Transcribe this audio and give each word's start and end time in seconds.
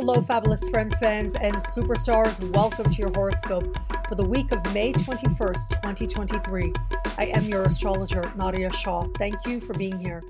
Hello, 0.00 0.22
fabulous 0.22 0.68
friends, 0.68 0.96
fans, 1.00 1.34
and 1.34 1.56
superstars. 1.56 2.38
Welcome 2.54 2.88
to 2.88 2.98
your 2.98 3.10
horoscope 3.16 3.76
for 4.08 4.14
the 4.14 4.24
week 4.24 4.52
of 4.52 4.62
May 4.72 4.92
21st, 4.92 5.70
2023. 5.82 6.72
I 7.18 7.24
am 7.24 7.42
your 7.46 7.64
astrologer, 7.64 8.22
Nadiya 8.36 8.72
Shah. 8.72 9.08
Thank 9.18 9.44
you 9.44 9.60
for 9.60 9.74
being 9.74 9.98
here. 9.98 10.22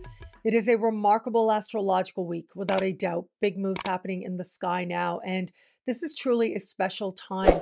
It 0.42 0.54
is 0.54 0.68
a 0.68 0.78
remarkable 0.78 1.52
astrological 1.52 2.26
week, 2.26 2.46
without 2.54 2.80
a 2.82 2.92
doubt. 2.92 3.26
Big 3.42 3.58
moves 3.58 3.82
happening 3.86 4.22
in 4.22 4.38
the 4.38 4.42
sky 4.42 4.84
now, 4.84 5.20
and 5.22 5.52
this 5.86 6.02
is 6.02 6.14
truly 6.14 6.54
a 6.54 6.60
special 6.60 7.12
time. 7.12 7.60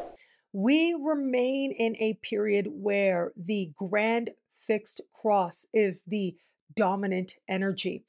We 0.52 0.96
remain 0.96 1.72
in 1.72 1.96
a 1.96 2.20
period 2.22 2.68
where 2.70 3.32
the 3.36 3.72
grand 3.76 4.30
fixed 4.56 5.00
cross 5.12 5.66
is 5.74 6.04
the 6.06 6.36
dominant 6.76 7.34
energy. 7.48 8.04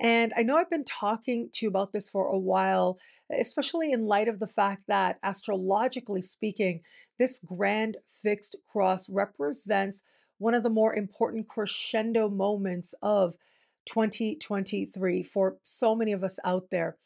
And 0.00 0.32
I 0.34 0.42
know 0.42 0.56
I've 0.56 0.70
been 0.70 0.84
talking 0.84 1.50
to 1.52 1.66
you 1.66 1.68
about 1.68 1.92
this 1.92 2.08
for 2.08 2.26
a 2.26 2.38
while, 2.38 2.98
especially 3.30 3.92
in 3.92 4.06
light 4.06 4.28
of 4.28 4.38
the 4.40 4.46
fact 4.46 4.84
that, 4.88 5.18
astrologically 5.22 6.22
speaking, 6.22 6.80
this 7.18 7.38
grand 7.38 7.98
fixed 8.22 8.56
cross 8.66 9.10
represents 9.10 10.02
one 10.38 10.54
of 10.54 10.62
the 10.62 10.70
more 10.70 10.94
important 10.94 11.48
crescendo 11.48 12.30
moments 12.30 12.94
of 13.02 13.36
2023 13.84 15.22
for 15.22 15.58
so 15.62 15.94
many 15.94 16.12
of 16.12 16.24
us 16.24 16.38
out 16.44 16.70
there. 16.70 16.96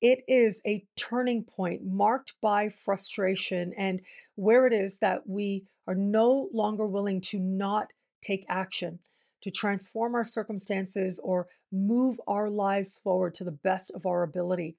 It 0.00 0.22
is 0.28 0.62
a 0.64 0.84
turning 0.94 1.42
point 1.42 1.82
marked 1.84 2.34
by 2.40 2.68
frustration 2.68 3.72
and 3.76 4.02
where 4.36 4.66
it 4.68 4.72
is 4.72 4.98
that 4.98 5.28
we 5.28 5.64
are 5.88 5.96
no 5.96 6.48
longer 6.52 6.86
willing 6.86 7.20
to 7.22 7.40
not 7.40 7.92
take 8.22 8.44
action 8.48 9.00
to 9.46 9.50
transform 9.52 10.16
our 10.16 10.24
circumstances 10.24 11.20
or 11.22 11.46
move 11.70 12.20
our 12.26 12.50
lives 12.50 12.98
forward 12.98 13.32
to 13.32 13.44
the 13.44 13.52
best 13.52 13.92
of 13.94 14.04
our 14.04 14.24
ability. 14.24 14.76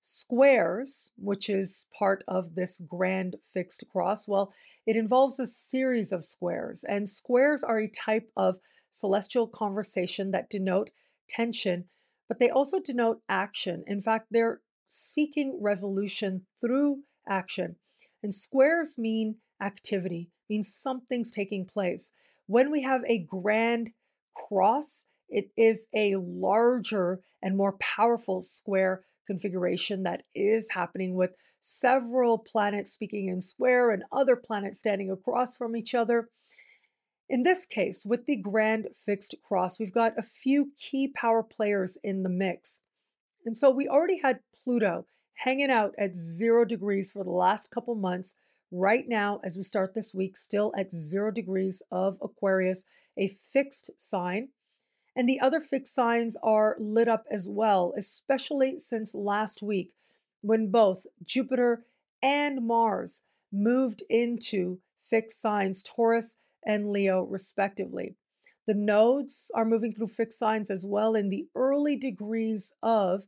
Squares, 0.00 1.12
which 1.16 1.48
is 1.48 1.86
part 1.96 2.24
of 2.26 2.56
this 2.56 2.80
grand 2.80 3.36
fixed 3.54 3.84
cross, 3.88 4.26
well, 4.26 4.52
it 4.84 4.96
involves 4.96 5.38
a 5.38 5.46
series 5.46 6.10
of 6.10 6.24
squares, 6.24 6.82
and 6.82 7.08
squares 7.08 7.62
are 7.62 7.78
a 7.78 7.86
type 7.86 8.32
of 8.36 8.58
celestial 8.90 9.46
conversation 9.46 10.32
that 10.32 10.50
denote 10.50 10.90
tension, 11.28 11.84
but 12.26 12.40
they 12.40 12.50
also 12.50 12.80
denote 12.80 13.20
action. 13.28 13.84
In 13.86 14.02
fact, 14.02 14.26
they're 14.32 14.60
seeking 14.88 15.56
resolution 15.62 16.46
through 16.60 17.04
action. 17.28 17.76
And 18.24 18.34
squares 18.34 18.98
mean 18.98 19.36
activity, 19.62 20.30
means 20.48 20.74
something's 20.74 21.30
taking 21.30 21.64
place. 21.64 22.10
When 22.48 22.72
we 22.72 22.82
have 22.82 23.02
a 23.06 23.18
grand 23.20 23.92
cross, 24.34 25.06
it 25.28 25.50
is 25.56 25.88
a 25.94 26.16
larger 26.16 27.20
and 27.42 27.56
more 27.56 27.76
powerful 27.78 28.42
square 28.42 29.04
configuration 29.26 30.02
that 30.02 30.24
is 30.34 30.70
happening 30.72 31.14
with 31.14 31.32
several 31.60 32.38
planets 32.38 32.90
speaking 32.90 33.28
in 33.28 33.40
square 33.40 33.90
and 33.90 34.02
other 34.10 34.34
planets 34.34 34.78
standing 34.78 35.10
across 35.10 35.56
from 35.56 35.76
each 35.76 35.94
other. 35.94 36.28
In 37.28 37.44
this 37.44 37.64
case, 37.64 38.04
with 38.04 38.26
the 38.26 38.36
grand 38.36 38.88
fixed 39.06 39.36
cross, 39.44 39.78
we've 39.78 39.94
got 39.94 40.18
a 40.18 40.22
few 40.22 40.72
key 40.76 41.06
power 41.14 41.44
players 41.44 41.96
in 42.02 42.24
the 42.24 42.28
mix. 42.28 42.82
And 43.46 43.56
so 43.56 43.70
we 43.70 43.86
already 43.86 44.20
had 44.20 44.40
Pluto 44.64 45.06
hanging 45.44 45.70
out 45.70 45.94
at 45.96 46.16
zero 46.16 46.64
degrees 46.64 47.12
for 47.12 47.22
the 47.22 47.30
last 47.30 47.70
couple 47.70 47.94
months. 47.94 48.36
Right 48.72 49.04
now, 49.06 49.40
as 49.44 49.56
we 49.56 49.62
start 49.62 49.94
this 49.94 50.12
week, 50.14 50.36
still 50.36 50.72
at 50.76 50.92
zero 50.92 51.30
degrees 51.30 51.82
of 51.90 52.18
Aquarius, 52.20 52.84
a 53.16 53.28
fixed 53.28 53.90
sign. 54.00 54.48
And 55.16 55.28
the 55.28 55.40
other 55.40 55.60
fixed 55.60 55.94
signs 55.94 56.36
are 56.42 56.76
lit 56.78 57.08
up 57.08 57.24
as 57.30 57.48
well, 57.50 57.92
especially 57.96 58.78
since 58.78 59.14
last 59.14 59.62
week 59.62 59.92
when 60.40 60.70
both 60.70 61.06
Jupiter 61.24 61.84
and 62.22 62.66
Mars 62.66 63.22
moved 63.52 64.02
into 64.08 64.78
fixed 65.02 65.40
signs, 65.40 65.82
Taurus 65.82 66.36
and 66.64 66.90
Leo, 66.90 67.22
respectively. 67.24 68.14
The 68.66 68.74
nodes 68.74 69.50
are 69.54 69.64
moving 69.64 69.92
through 69.92 70.08
fixed 70.08 70.38
signs 70.38 70.70
as 70.70 70.86
well 70.86 71.14
in 71.14 71.28
the 71.28 71.48
early 71.54 71.96
degrees 71.96 72.74
of 72.82 73.24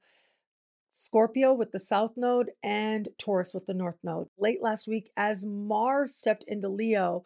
Scorpio 0.91 1.55
with 1.55 1.73
the 1.73 1.81
south 1.81 2.12
node 2.17 2.51
and 2.62 3.09
Taurus 3.19 3.55
with 3.55 3.67
the 3.67 3.75
north 3.75 3.99
node. 4.05 4.29
Late 4.39 4.62
last 4.62 4.87
week, 4.87 5.11
as 5.17 5.45
Mars 5.45 6.15
stepped 6.15 6.45
into 6.47 6.69
Leo, 6.69 7.25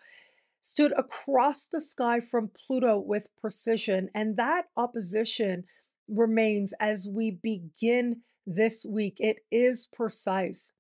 stood 0.67 0.93
across 0.99 1.69
the 1.69 1.81
sky 1.81 2.19
from 2.19 2.51
Pluto 2.67 2.99
with 2.99 3.29
precision, 3.41 4.11
and 4.13 4.37
that 4.37 4.65
opposition 4.77 5.63
remains 6.09 6.75
as 6.81 7.09
we 7.09 7.31
begin 7.31 8.23
this 8.45 8.85
week. 8.85 9.15
It 9.21 9.45
is 9.49 9.87
precise. 9.87 10.73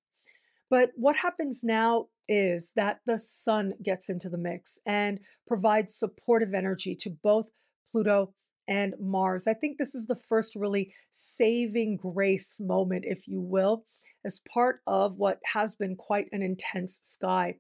But 0.69 0.91
what 0.97 1.19
happens 1.19 1.63
now 1.63 2.09
is 2.27 2.73
that 2.75 2.99
the 3.07 3.17
sun 3.17 3.75
gets 3.81 4.09
into 4.09 4.29
the 4.29 4.37
mix 4.37 4.81
and 4.85 5.21
provides 5.47 5.95
supportive 5.95 6.53
energy 6.53 6.97
to 6.97 7.11
both 7.11 7.51
Pluto 7.93 8.35
and 8.67 8.95
Mars. 9.01 9.47
I 9.47 9.55
think 9.55 9.79
this 9.79 9.95
is 9.95 10.09
the 10.09 10.17
first 10.17 10.57
really 10.57 10.93
saving 11.13 11.99
grace 11.99 12.61
moment, 12.61 13.05
if 13.07 13.29
you 13.29 13.41
will, 13.41 13.85
as 14.25 14.41
part 14.53 14.81
of 14.85 15.17
what 15.17 15.39
has 15.55 15.77
been 15.77 15.95
quite 15.95 16.27
an 16.33 16.43
intense 16.43 16.99
sky. 17.05 17.59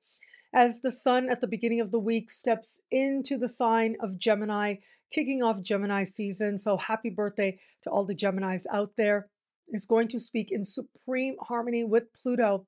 As 0.56 0.80
the 0.80 0.90
sun 0.90 1.28
at 1.28 1.42
the 1.42 1.46
beginning 1.46 1.82
of 1.82 1.90
the 1.90 2.00
week 2.00 2.30
steps 2.30 2.80
into 2.90 3.36
the 3.36 3.48
sign 3.48 3.94
of 4.00 4.18
Gemini, 4.18 4.76
kicking 5.12 5.42
off 5.42 5.60
Gemini 5.60 6.04
season. 6.04 6.56
So, 6.56 6.78
happy 6.78 7.10
birthday 7.10 7.60
to 7.82 7.90
all 7.90 8.06
the 8.06 8.14
Geminis 8.14 8.64
out 8.72 8.92
there. 8.96 9.28
Is 9.68 9.84
going 9.84 10.08
to 10.08 10.18
speak 10.18 10.50
in 10.50 10.64
supreme 10.64 11.36
harmony 11.42 11.84
with 11.84 12.04
Pluto 12.14 12.66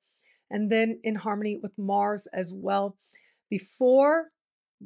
and 0.50 0.71
then 0.71 1.00
in 1.03 1.15
harmony 1.15 1.59
with 1.62 1.78
Mars 1.78 2.27
as 2.27 2.53
well. 2.54 2.98
Before 3.48 4.32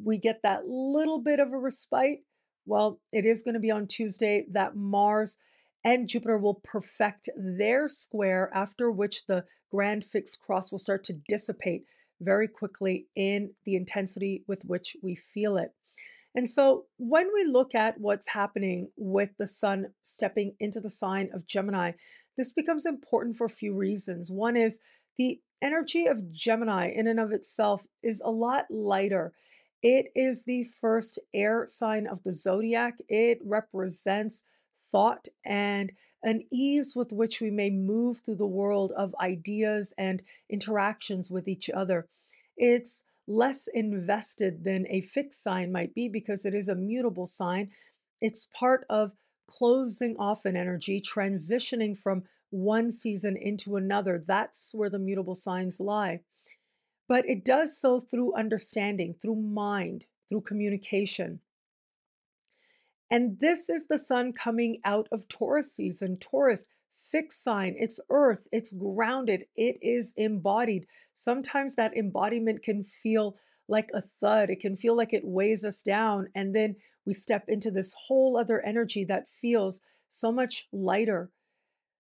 we 0.00 0.16
get 0.18 0.42
that 0.44 0.66
little 0.68 1.20
bit 1.20 1.41
of 1.41 1.52
a 1.52 1.58
respite, 1.58 2.18
well, 2.66 3.00
it 3.10 3.24
is 3.24 3.42
going 3.42 3.54
to 3.54 3.60
be 3.60 3.70
on 3.72 3.88
Tuesday 3.88 4.44
that 4.52 4.76
Mars 4.76 5.38
and 5.82 6.08
Jupiter 6.08 6.38
will 6.38 6.60
perfect 6.62 7.28
their 7.36 7.88
square, 7.88 8.48
after 8.54 8.92
which 8.92 9.26
the 9.26 9.46
grand 9.72 10.04
fixed 10.04 10.38
cross 10.41 10.70
will 10.70 10.78
start 10.78 11.02
to 11.04 11.18
dissipate 11.26 11.84
very 12.22 12.49
quickly 12.49 13.06
in 13.15 13.53
the 13.65 13.77
intensity 13.77 14.43
with 14.47 14.65
which 14.65 14.97
we 15.03 15.15
feel 15.15 15.56
it. 15.56 15.75
And 16.34 16.49
so 16.49 16.87
when 16.97 17.31
we 17.34 17.44
look 17.44 17.75
at 17.75 18.00
what's 18.00 18.31
happening 18.31 18.91
with 18.97 19.31
the 19.38 19.47
sun 19.47 19.88
stepping 20.03 20.55
into 20.59 20.81
the 20.81 20.91
sign 20.91 21.28
of 21.34 21.47
Gemini, 21.47 21.93
this 22.37 22.53
becomes 22.53 22.87
important 22.87 23.37
for 23.37 23.44
a 23.44 23.50
few 23.50 23.75
reasons. 23.75 24.31
One 24.31 24.56
is 24.56 24.81
the 25.19 25.41
energy 25.60 26.06
of 26.06 26.33
Gemini, 26.33 26.88
in 26.88 27.06
and 27.06 27.21
of 27.21 27.33
itself, 27.33 27.87
is 28.03 28.22
a 28.25 28.31
lot 28.31 28.65
lighter. 28.71 29.33
It 29.83 30.06
is 30.15 30.44
the 30.44 30.65
first 30.81 31.19
air 31.34 31.66
sign 31.69 32.06
of 32.06 32.22
the 32.22 32.33
zodiac. 32.33 32.94
It 33.09 33.39
represents 33.44 34.44
thought 34.81 35.27
and 35.44 35.93
an 36.22 36.44
ease 36.50 36.94
with 36.94 37.12
which 37.12 37.41
we 37.41 37.50
may 37.50 37.71
move 37.71 38.21
through 38.21 38.37
the 38.37 38.47
world 38.47 38.93
of 38.97 39.15
ideas 39.21 39.93
and 39.99 40.22
interactions 40.49 41.31
with 41.31 41.49
each 41.49 41.69
other. 41.71 42.06
It's 42.56 43.05
less 43.27 43.69
invested 43.72 44.65
than 44.65 44.87
a 44.88 45.00
fixed 45.00 45.43
sign 45.43 45.72
might 45.72 45.94
be 45.94 46.09
because 46.09 46.44
it 46.44 46.55
is 46.55 46.69
a 46.69 46.77
mutable 46.77 47.27
sign. 47.27 47.71
It's 48.21 48.47
part 48.47 48.84
of 48.88 49.12
closing 49.49 50.16
off 50.16 50.44
an 50.44 50.56
energy, 50.56 51.00
transitioning 51.00 51.97
from 51.97 52.25
one 52.50 52.91
season 52.91 53.37
into 53.37 53.77
another. 53.77 54.22
That's 54.25 54.72
where 54.75 54.91
the 54.91 54.99
mutable 54.99 55.34
signs 55.34 55.81
lie. 55.81 56.21
But 57.09 57.28
it 57.28 57.44
does 57.44 57.77
so 57.77 58.00
through 58.00 58.37
understanding, 58.37 59.15
through 59.21 59.37
mind, 59.37 60.06
through 60.28 60.43
communication. 60.43 61.41
And 63.12 63.40
this 63.40 63.68
is 63.68 63.88
the 63.88 63.98
sun 63.98 64.32
coming 64.32 64.80
out 64.86 65.06
of 65.12 65.28
Taurus 65.28 65.76
season. 65.76 66.16
Taurus, 66.16 66.64
fixed 67.10 67.44
sign, 67.44 67.74
it's 67.76 68.00
earth, 68.09 68.48
it's 68.50 68.72
grounded, 68.72 69.44
it 69.54 69.76
is 69.82 70.14
embodied. 70.16 70.86
Sometimes 71.14 71.76
that 71.76 71.94
embodiment 71.94 72.62
can 72.62 72.84
feel 73.03 73.36
like 73.68 73.91
a 73.92 74.00
thud, 74.00 74.48
it 74.48 74.60
can 74.60 74.76
feel 74.76 74.97
like 74.97 75.12
it 75.12 75.26
weighs 75.26 75.62
us 75.62 75.82
down. 75.82 76.28
And 76.34 76.56
then 76.56 76.76
we 77.04 77.12
step 77.12 77.44
into 77.48 77.70
this 77.70 77.94
whole 78.06 78.38
other 78.38 78.62
energy 78.64 79.04
that 79.04 79.28
feels 79.28 79.82
so 80.08 80.32
much 80.32 80.68
lighter, 80.72 81.30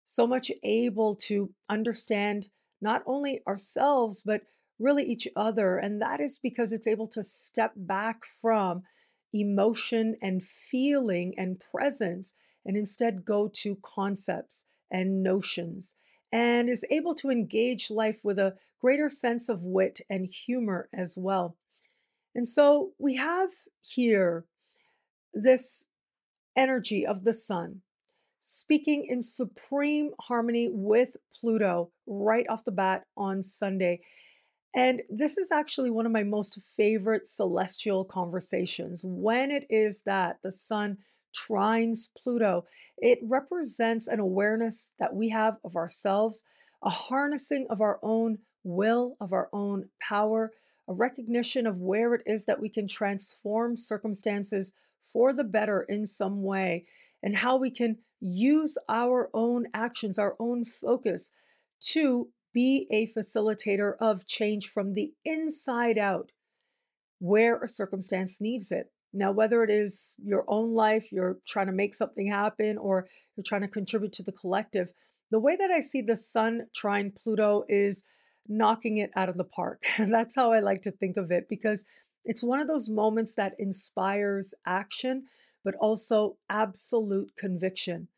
so 0.06 0.26
much 0.26 0.50
able 0.64 1.14
to 1.26 1.50
understand 1.68 2.46
not 2.80 3.02
only 3.04 3.42
ourselves, 3.46 4.22
but 4.24 4.44
really 4.78 5.04
each 5.04 5.28
other. 5.36 5.76
And 5.76 6.00
that 6.00 6.20
is 6.20 6.40
because 6.42 6.72
it's 6.72 6.88
able 6.88 7.06
to 7.08 7.22
step 7.22 7.72
back 7.76 8.22
from 8.40 8.84
emotion 9.32 10.16
and 10.20 10.42
feeling 10.42 11.34
and 11.36 11.60
presence 11.60 12.34
and 12.64 12.76
instead 12.76 13.24
go 13.24 13.48
to 13.52 13.78
concepts 13.82 14.66
and 14.90 15.22
notions 15.22 15.96
and 16.30 16.68
is 16.68 16.84
able 16.90 17.14
to 17.14 17.30
engage 17.30 17.90
life 17.90 18.20
with 18.22 18.38
a 18.38 18.54
greater 18.80 19.08
sense 19.08 19.48
of 19.48 19.62
wit 19.62 20.00
and 20.08 20.26
humor 20.26 20.88
as 20.92 21.14
well. 21.16 21.56
And 22.34 22.46
so 22.46 22.92
we 22.98 23.16
have 23.16 23.50
here 23.80 24.46
this 25.34 25.88
energy 26.56 27.06
of 27.06 27.24
the 27.24 27.34
sun 27.34 27.82
speaking 28.42 29.06
in 29.08 29.22
supreme 29.22 30.10
harmony 30.20 30.68
with 30.70 31.16
Pluto 31.40 31.92
right 32.06 32.44
off 32.48 32.64
the 32.64 32.72
bat 32.72 33.04
on 33.16 33.42
Sunday. 33.42 34.00
And 34.74 35.02
this 35.10 35.36
is 35.36 35.52
actually 35.52 35.90
one 35.90 36.06
of 36.06 36.12
my 36.12 36.22
most 36.22 36.58
favorite 36.76 37.26
celestial 37.26 38.04
conversations. 38.04 39.02
When 39.04 39.50
it 39.50 39.66
is 39.68 40.02
that 40.02 40.38
the 40.42 40.52
sun 40.52 40.98
trines 41.36 42.08
Pluto, 42.16 42.64
it 42.98 43.18
represents 43.22 44.08
an 44.08 44.20
awareness 44.20 44.92
that 44.98 45.14
we 45.14 45.30
have 45.30 45.58
of 45.64 45.76
ourselves, 45.76 46.44
a 46.82 46.90
harnessing 46.90 47.66
of 47.68 47.80
our 47.80 47.98
own 48.02 48.38
will, 48.64 49.16
of 49.20 49.32
our 49.32 49.48
own 49.52 49.88
power, 50.00 50.52
a 50.88 50.92
recognition 50.92 51.66
of 51.66 51.80
where 51.80 52.14
it 52.14 52.22
is 52.26 52.44
that 52.46 52.60
we 52.60 52.68
can 52.68 52.86
transform 52.86 53.76
circumstances 53.76 54.72
for 55.12 55.32
the 55.32 55.44
better 55.44 55.82
in 55.82 56.06
some 56.06 56.42
way, 56.42 56.86
and 57.22 57.36
how 57.36 57.56
we 57.56 57.70
can 57.70 57.98
use 58.20 58.78
our 58.88 59.30
own 59.34 59.66
actions, 59.74 60.18
our 60.18 60.34
own 60.38 60.64
focus 60.64 61.32
to 61.80 62.28
be 62.52 62.86
a 62.90 63.12
facilitator 63.18 63.94
of 64.00 64.26
change 64.26 64.68
from 64.68 64.92
the 64.92 65.12
inside 65.24 65.98
out 65.98 66.32
where 67.18 67.58
a 67.62 67.68
circumstance 67.68 68.40
needs 68.40 68.72
it. 68.72 68.90
Now, 69.12 69.30
whether 69.30 69.62
it 69.62 69.70
is 69.70 70.16
your 70.22 70.44
own 70.48 70.74
life, 70.74 71.12
you're 71.12 71.38
trying 71.46 71.66
to 71.66 71.72
make 71.72 71.94
something 71.94 72.28
happen, 72.28 72.78
or 72.78 73.06
you're 73.36 73.44
trying 73.44 73.60
to 73.60 73.68
contribute 73.68 74.12
to 74.14 74.22
the 74.22 74.32
collective, 74.32 74.92
the 75.30 75.40
way 75.40 75.56
that 75.56 75.70
I 75.70 75.80
see 75.80 76.02
the 76.02 76.16
sun 76.16 76.66
trine 76.74 77.12
Pluto 77.12 77.64
is 77.68 78.04
knocking 78.48 78.98
it 78.98 79.10
out 79.14 79.28
of 79.28 79.36
the 79.36 79.44
park. 79.44 79.84
That's 79.98 80.36
how 80.36 80.52
I 80.52 80.60
like 80.60 80.82
to 80.82 80.90
think 80.90 81.16
of 81.16 81.30
it 81.30 81.48
because 81.48 81.86
it's 82.24 82.42
one 82.42 82.60
of 82.60 82.68
those 82.68 82.88
moments 82.88 83.34
that 83.34 83.54
inspires 83.58 84.54
action, 84.66 85.24
but 85.64 85.74
also 85.80 86.36
absolute 86.48 87.32
conviction. 87.36 88.08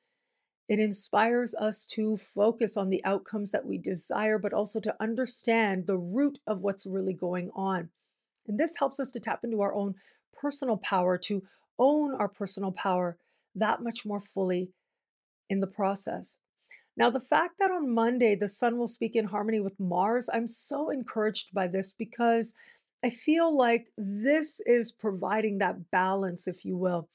It 0.68 0.78
inspires 0.78 1.54
us 1.54 1.84
to 1.92 2.16
focus 2.16 2.76
on 2.76 2.88
the 2.88 3.04
outcomes 3.04 3.52
that 3.52 3.66
we 3.66 3.76
desire, 3.76 4.38
but 4.38 4.54
also 4.54 4.80
to 4.80 4.96
understand 4.98 5.86
the 5.86 5.98
root 5.98 6.38
of 6.46 6.60
what's 6.60 6.86
really 6.86 7.12
going 7.12 7.50
on. 7.54 7.90
And 8.46 8.58
this 8.58 8.78
helps 8.78 8.98
us 8.98 9.10
to 9.12 9.20
tap 9.20 9.40
into 9.44 9.60
our 9.60 9.74
own 9.74 9.94
personal 10.32 10.76
power, 10.76 11.18
to 11.18 11.42
own 11.78 12.14
our 12.14 12.28
personal 12.28 12.72
power 12.72 13.18
that 13.54 13.82
much 13.82 14.06
more 14.06 14.20
fully 14.20 14.70
in 15.48 15.60
the 15.60 15.66
process. 15.66 16.38
Now, 16.96 17.10
the 17.10 17.20
fact 17.20 17.54
that 17.58 17.70
on 17.70 17.92
Monday 17.92 18.36
the 18.36 18.48
sun 18.48 18.78
will 18.78 18.86
speak 18.86 19.16
in 19.16 19.26
harmony 19.26 19.60
with 19.60 19.78
Mars, 19.80 20.30
I'm 20.32 20.48
so 20.48 20.90
encouraged 20.90 21.52
by 21.52 21.66
this 21.66 21.92
because 21.92 22.54
I 23.04 23.10
feel 23.10 23.56
like 23.56 23.88
this 23.98 24.60
is 24.64 24.92
providing 24.92 25.58
that 25.58 25.90
balance, 25.90 26.46
if 26.46 26.64
you 26.64 26.76
will. 26.76 27.08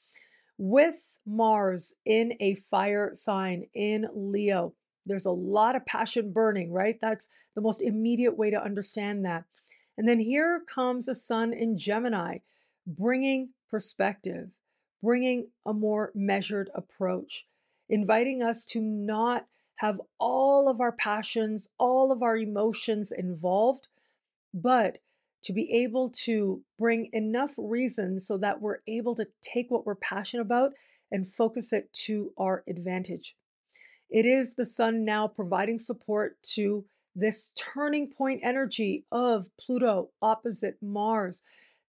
With 0.62 1.16
Mars 1.24 1.94
in 2.04 2.34
a 2.38 2.54
fire 2.54 3.12
sign 3.14 3.68
in 3.72 4.08
Leo, 4.12 4.74
there's 5.06 5.24
a 5.24 5.30
lot 5.30 5.74
of 5.74 5.86
passion 5.86 6.32
burning, 6.32 6.70
right? 6.70 6.98
That's 7.00 7.30
the 7.54 7.62
most 7.62 7.80
immediate 7.80 8.36
way 8.36 8.50
to 8.50 8.62
understand 8.62 9.24
that. 9.24 9.44
And 9.96 10.06
then 10.06 10.20
here 10.20 10.60
comes 10.60 11.08
a 11.08 11.14
sun 11.14 11.54
in 11.54 11.78
Gemini, 11.78 12.40
bringing 12.86 13.54
perspective, 13.70 14.50
bringing 15.02 15.48
a 15.64 15.72
more 15.72 16.12
measured 16.14 16.68
approach, 16.74 17.46
inviting 17.88 18.42
us 18.42 18.66
to 18.66 18.82
not 18.82 19.46
have 19.76 19.98
all 20.18 20.68
of 20.68 20.78
our 20.78 20.92
passions, 20.92 21.70
all 21.78 22.12
of 22.12 22.22
our 22.22 22.36
emotions 22.36 23.10
involved, 23.10 23.88
but 24.52 24.98
to 25.42 25.52
be 25.52 25.70
able 25.84 26.10
to 26.24 26.62
bring 26.78 27.08
enough 27.12 27.52
reasons 27.56 28.26
so 28.26 28.36
that 28.38 28.60
we're 28.60 28.80
able 28.86 29.14
to 29.14 29.26
take 29.42 29.70
what 29.70 29.86
we're 29.86 29.94
passionate 29.94 30.42
about 30.42 30.72
and 31.10 31.32
focus 31.32 31.72
it 31.72 31.92
to 31.92 32.32
our 32.36 32.62
advantage. 32.68 33.36
It 34.10 34.26
is 34.26 34.54
the 34.54 34.66
sun 34.66 35.04
now 35.04 35.28
providing 35.28 35.78
support 35.78 36.36
to 36.54 36.84
this 37.14 37.52
turning 37.56 38.10
point 38.10 38.40
energy 38.44 39.04
of 39.10 39.48
Pluto 39.58 40.10
opposite 40.22 40.76
Mars 40.82 41.42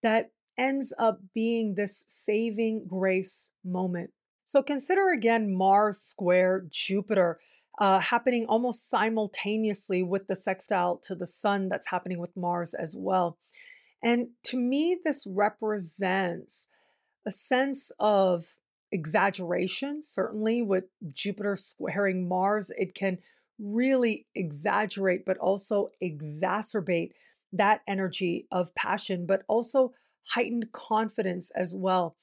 that 0.04 0.32
ends 0.58 0.94
up 1.00 1.20
being 1.34 1.76
this 1.76 2.04
saving 2.08 2.86
grace 2.88 3.54
moment. 3.64 4.12
So 4.46 4.62
consider 4.62 5.12
again 5.12 5.54
Mars 5.54 6.00
square 6.00 6.66
Jupiter 6.70 7.40
uh, 7.82 8.00
happening 8.00 8.46
almost 8.48 8.88
simultaneously 8.88 10.04
with 10.04 10.28
the 10.28 10.36
sextile 10.36 10.98
to 11.04 11.16
the 11.16 11.26
sun 11.26 11.68
that's 11.68 11.90
happening 11.90 12.20
with 12.20 12.38
Mars 12.38 12.76
as 12.76 12.96
well. 12.96 13.40
And 14.04 14.30
to 14.46 14.58
me, 14.58 15.00
this 15.04 15.26
represents 15.28 16.70
a 17.26 17.32
sense 17.32 17.92
of 18.00 18.44
exaggeration. 18.92 20.04
Certainly, 20.04 20.62
with 20.62 20.84
Jupiter 21.12 21.56
squaring 21.56 22.30
Mars, 22.30 22.72
it 22.78 22.94
can 22.94 23.18
really 23.58 24.28
exaggerate, 24.36 25.26
but 25.26 25.40
also 25.40 25.90
exacerbate 26.04 27.12
that 27.52 27.82
energy 27.88 28.48
of 28.52 28.76
passion, 28.76 29.26
but 29.26 29.42
also 29.48 29.94
heightened 30.36 30.72
confidence 30.72 31.52
as 31.56 31.74
well. 31.76 32.16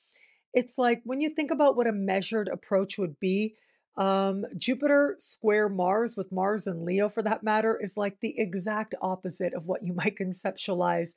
It's 0.55 0.79
like 0.79 1.01
when 1.03 1.21
you 1.21 1.31
think 1.31 1.51
about 1.51 1.77
what 1.77 1.89
a 1.89 1.93
measured 1.93 2.49
approach 2.49 2.97
would 2.97 3.19
be, 3.19 3.57
um, 3.99 4.45
Jupiter 4.57 5.17
square 5.19 5.69
Mars, 5.69 6.17
with 6.17 6.31
Mars 6.31 6.69
and 6.69 6.85
Leo 6.85 7.09
for 7.09 7.23
that 7.25 7.43
matter, 7.43 7.79
is 7.81 7.97
like 7.97 8.21
the 8.21 8.35
exact 8.39 8.95
opposite 9.03 9.53
of 9.53 9.67
what 9.67 9.83
you 9.83 9.93
might 9.97 10.17
conceptualize 10.17 11.17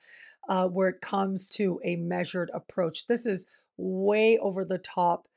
uh, 0.50 0.68
where 0.68 0.90
it 0.90 1.00
comes 1.00 1.50
to 1.52 1.80
a 1.86 1.96
measured 1.96 2.50
approach. 2.54 3.06
This 3.06 3.26
is 3.26 3.46
way 3.78 4.38
over 4.40 4.66
the 4.66 4.80
top. 4.80 5.28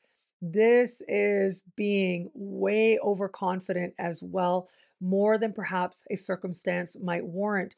This 0.40 1.02
is 1.06 1.64
being 1.76 2.30
way 2.34 2.98
overconfident 3.02 3.94
as 3.98 4.22
well, 4.22 4.68
more 5.00 5.36
than 5.36 5.52
perhaps 5.52 6.06
a 6.10 6.16
circumstance 6.16 6.96
might 7.00 7.26
warrant. 7.26 7.74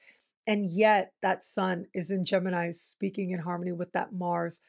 And 0.47 0.71
yet, 0.71 1.13
that 1.23 1.43
sun 1.43 1.87
is 1.93 2.13
in 2.13 2.25
Gemini, 2.25 2.71
speaking 2.71 3.33
in 3.33 3.41
harmony 3.41 3.73
with 3.73 3.93
that 3.93 4.13
Mars. 4.13 4.61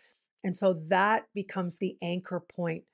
And 0.44 0.56
so 0.56 0.74
that 0.74 1.28
becomes 1.36 1.78
the 1.78 1.98
anchor 2.02 2.40
point. 2.40 2.86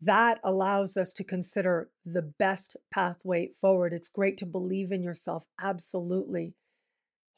That 0.00 0.38
allows 0.44 0.96
us 0.96 1.12
to 1.14 1.24
consider 1.24 1.90
the 2.04 2.22
best 2.22 2.76
pathway 2.92 3.50
forward. 3.60 3.92
It's 3.92 4.10
great 4.10 4.36
to 4.38 4.46
believe 4.46 4.92
in 4.92 5.02
yourself, 5.02 5.44
absolutely. 5.60 6.54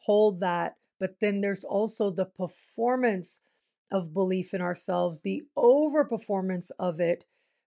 Hold 0.06 0.40
that. 0.40 0.75
But 0.99 1.16
then 1.20 1.40
there's 1.40 1.64
also 1.64 2.10
the 2.10 2.26
performance 2.26 3.43
of 3.90 4.12
belief 4.12 4.52
in 4.52 4.60
ourselves, 4.60 5.22
the 5.22 5.44
overperformance 5.56 6.70
of 6.78 7.00
it, 7.00 7.25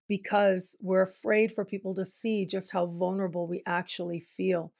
because 0.07 0.77
we're 0.81 1.01
afraid 1.01 1.51
for 1.51 1.63
people 1.63 1.95
to 1.95 2.05
see 2.05 2.45
just 2.45 2.73
how 2.73 2.85
vulnerable 2.85 3.47
we 3.47 3.63
actually 3.65 4.19
feel. 4.19 4.73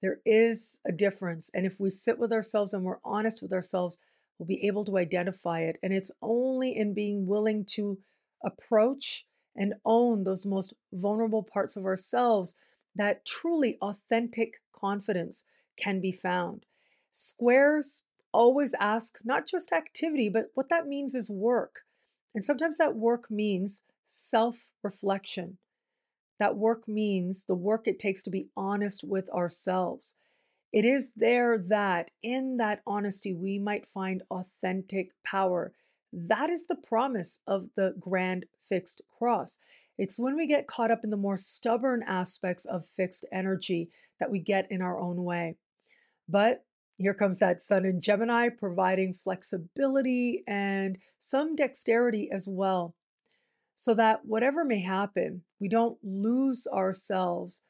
There 0.00 0.20
is 0.24 0.80
a 0.86 0.92
difference. 0.92 1.50
And 1.52 1.66
if 1.66 1.78
we 1.78 1.90
sit 1.90 2.18
with 2.18 2.32
ourselves 2.32 2.72
and 2.72 2.84
we're 2.84 3.00
honest 3.04 3.42
with 3.42 3.52
ourselves, 3.52 3.98
we'll 4.38 4.46
be 4.46 4.66
able 4.66 4.84
to 4.86 4.96
identify 4.96 5.60
it. 5.60 5.76
And 5.82 5.92
it's 5.92 6.12
only 6.22 6.74
in 6.74 6.94
being 6.94 7.26
willing 7.26 7.66
to 7.72 7.98
approach 8.42 9.26
and 9.58 9.74
own 9.84 10.24
those 10.24 10.46
most 10.46 10.72
vulnerable 10.92 11.42
parts 11.42 11.76
of 11.76 11.84
ourselves 11.84 12.54
that 12.94 13.26
truly 13.26 13.76
authentic 13.82 14.62
confidence 14.72 15.44
can 15.76 16.00
be 16.00 16.12
found. 16.12 16.64
Squares 17.10 18.04
always 18.32 18.74
ask 18.78 19.18
not 19.24 19.46
just 19.46 19.72
activity, 19.72 20.28
but 20.28 20.46
what 20.54 20.68
that 20.70 20.86
means 20.86 21.14
is 21.14 21.28
work. 21.28 21.80
And 22.34 22.44
sometimes 22.44 22.78
that 22.78 22.94
work 22.94 23.30
means 23.30 23.82
self 24.06 24.70
reflection. 24.82 25.58
That 26.38 26.56
work 26.56 26.86
means 26.86 27.44
the 27.44 27.56
work 27.56 27.88
it 27.88 27.98
takes 27.98 28.22
to 28.22 28.30
be 28.30 28.48
honest 28.56 29.02
with 29.02 29.28
ourselves. 29.30 30.14
It 30.72 30.84
is 30.84 31.14
there 31.14 31.58
that 31.58 32.10
in 32.22 32.58
that 32.58 32.82
honesty 32.86 33.34
we 33.34 33.58
might 33.58 33.86
find 33.86 34.22
authentic 34.30 35.10
power. 35.24 35.72
That 36.12 36.50
is 36.50 36.66
the 36.66 36.76
promise 36.76 37.42
of 37.46 37.68
the 37.76 37.94
grand 37.98 38.46
fixed 38.68 39.02
cross. 39.18 39.58
It's 39.98 40.18
when 40.18 40.36
we 40.36 40.46
get 40.46 40.66
caught 40.66 40.90
up 40.90 41.00
in 41.02 41.10
the 41.10 41.16
more 41.16 41.36
stubborn 41.36 42.02
aspects 42.06 42.64
of 42.64 42.86
fixed 42.96 43.26
energy 43.32 43.90
that 44.20 44.30
we 44.30 44.38
get 44.38 44.66
in 44.70 44.80
our 44.80 44.98
own 44.98 45.24
way. 45.24 45.56
But 46.28 46.64
here 46.98 47.14
comes 47.14 47.38
that 47.38 47.60
sun 47.60 47.84
in 47.84 48.00
Gemini, 48.00 48.48
providing 48.48 49.14
flexibility 49.14 50.42
and 50.46 50.98
some 51.20 51.54
dexterity 51.54 52.28
as 52.32 52.48
well, 52.48 52.94
so 53.76 53.94
that 53.94 54.24
whatever 54.24 54.64
may 54.64 54.82
happen, 54.82 55.42
we 55.60 55.68
don't 55.68 55.98
lose 56.02 56.66
ourselves, 56.72 57.62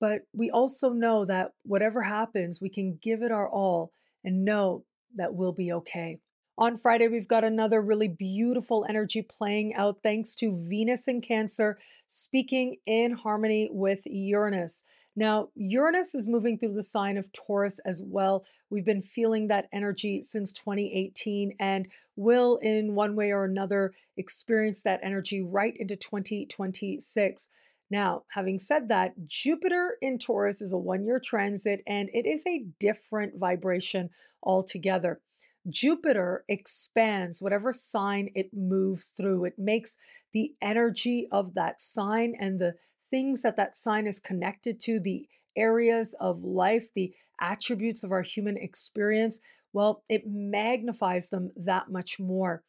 but 0.00 0.22
we 0.32 0.50
also 0.50 0.90
know 0.90 1.24
that 1.24 1.52
whatever 1.62 2.02
happens, 2.02 2.60
we 2.60 2.68
can 2.68 2.98
give 3.00 3.22
it 3.22 3.32
our 3.32 3.48
all 3.48 3.92
and 4.22 4.44
know 4.44 4.84
that 5.14 5.34
we'll 5.34 5.52
be 5.52 5.72
okay. 5.72 6.18
On 6.56 6.76
Friday, 6.76 7.08
we've 7.08 7.26
got 7.26 7.42
another 7.42 7.82
really 7.82 8.06
beautiful 8.06 8.86
energy 8.88 9.22
playing 9.22 9.74
out 9.74 9.98
thanks 10.04 10.36
to 10.36 10.56
Venus 10.68 11.08
in 11.08 11.20
Cancer 11.20 11.78
speaking 12.06 12.76
in 12.86 13.12
harmony 13.12 13.68
with 13.72 14.02
Uranus. 14.06 14.84
Now, 15.16 15.48
Uranus 15.56 16.14
is 16.14 16.28
moving 16.28 16.56
through 16.56 16.74
the 16.74 16.84
sign 16.84 17.16
of 17.16 17.32
Taurus 17.32 17.80
as 17.84 18.04
well. 18.06 18.44
We've 18.70 18.84
been 18.84 19.02
feeling 19.02 19.48
that 19.48 19.68
energy 19.72 20.22
since 20.22 20.52
2018 20.52 21.56
and 21.58 21.88
will, 22.14 22.58
in 22.62 22.94
one 22.94 23.16
way 23.16 23.32
or 23.32 23.44
another, 23.44 23.92
experience 24.16 24.80
that 24.84 25.00
energy 25.02 25.42
right 25.42 25.76
into 25.76 25.96
2026. 25.96 27.48
Now, 27.90 28.22
having 28.34 28.60
said 28.60 28.88
that, 28.88 29.26
Jupiter 29.26 29.96
in 30.00 30.18
Taurus 30.18 30.62
is 30.62 30.72
a 30.72 30.78
one 30.78 31.04
year 31.04 31.20
transit 31.22 31.82
and 31.84 32.10
it 32.12 32.26
is 32.26 32.46
a 32.46 32.66
different 32.78 33.38
vibration 33.38 34.10
altogether. 34.40 35.20
Jupiter 35.68 36.44
expands 36.48 37.40
whatever 37.40 37.72
sign 37.72 38.30
it 38.34 38.50
moves 38.52 39.08
through. 39.08 39.44
It 39.44 39.58
makes 39.58 39.96
the 40.32 40.54
energy 40.60 41.26
of 41.32 41.54
that 41.54 41.80
sign 41.80 42.34
and 42.38 42.58
the 42.58 42.74
things 43.10 43.42
that 43.42 43.56
that 43.56 43.76
sign 43.76 44.06
is 44.06 44.20
connected 44.20 44.80
to, 44.80 45.00
the 45.00 45.28
areas 45.56 46.14
of 46.20 46.42
life, 46.42 46.88
the 46.94 47.14
attributes 47.40 48.02
of 48.02 48.12
our 48.12 48.22
human 48.22 48.56
experience, 48.56 49.40
well, 49.72 50.04
it 50.08 50.22
magnifies 50.26 51.30
them 51.30 51.50
that 51.56 51.90
much 51.90 52.18
more. 52.20 52.62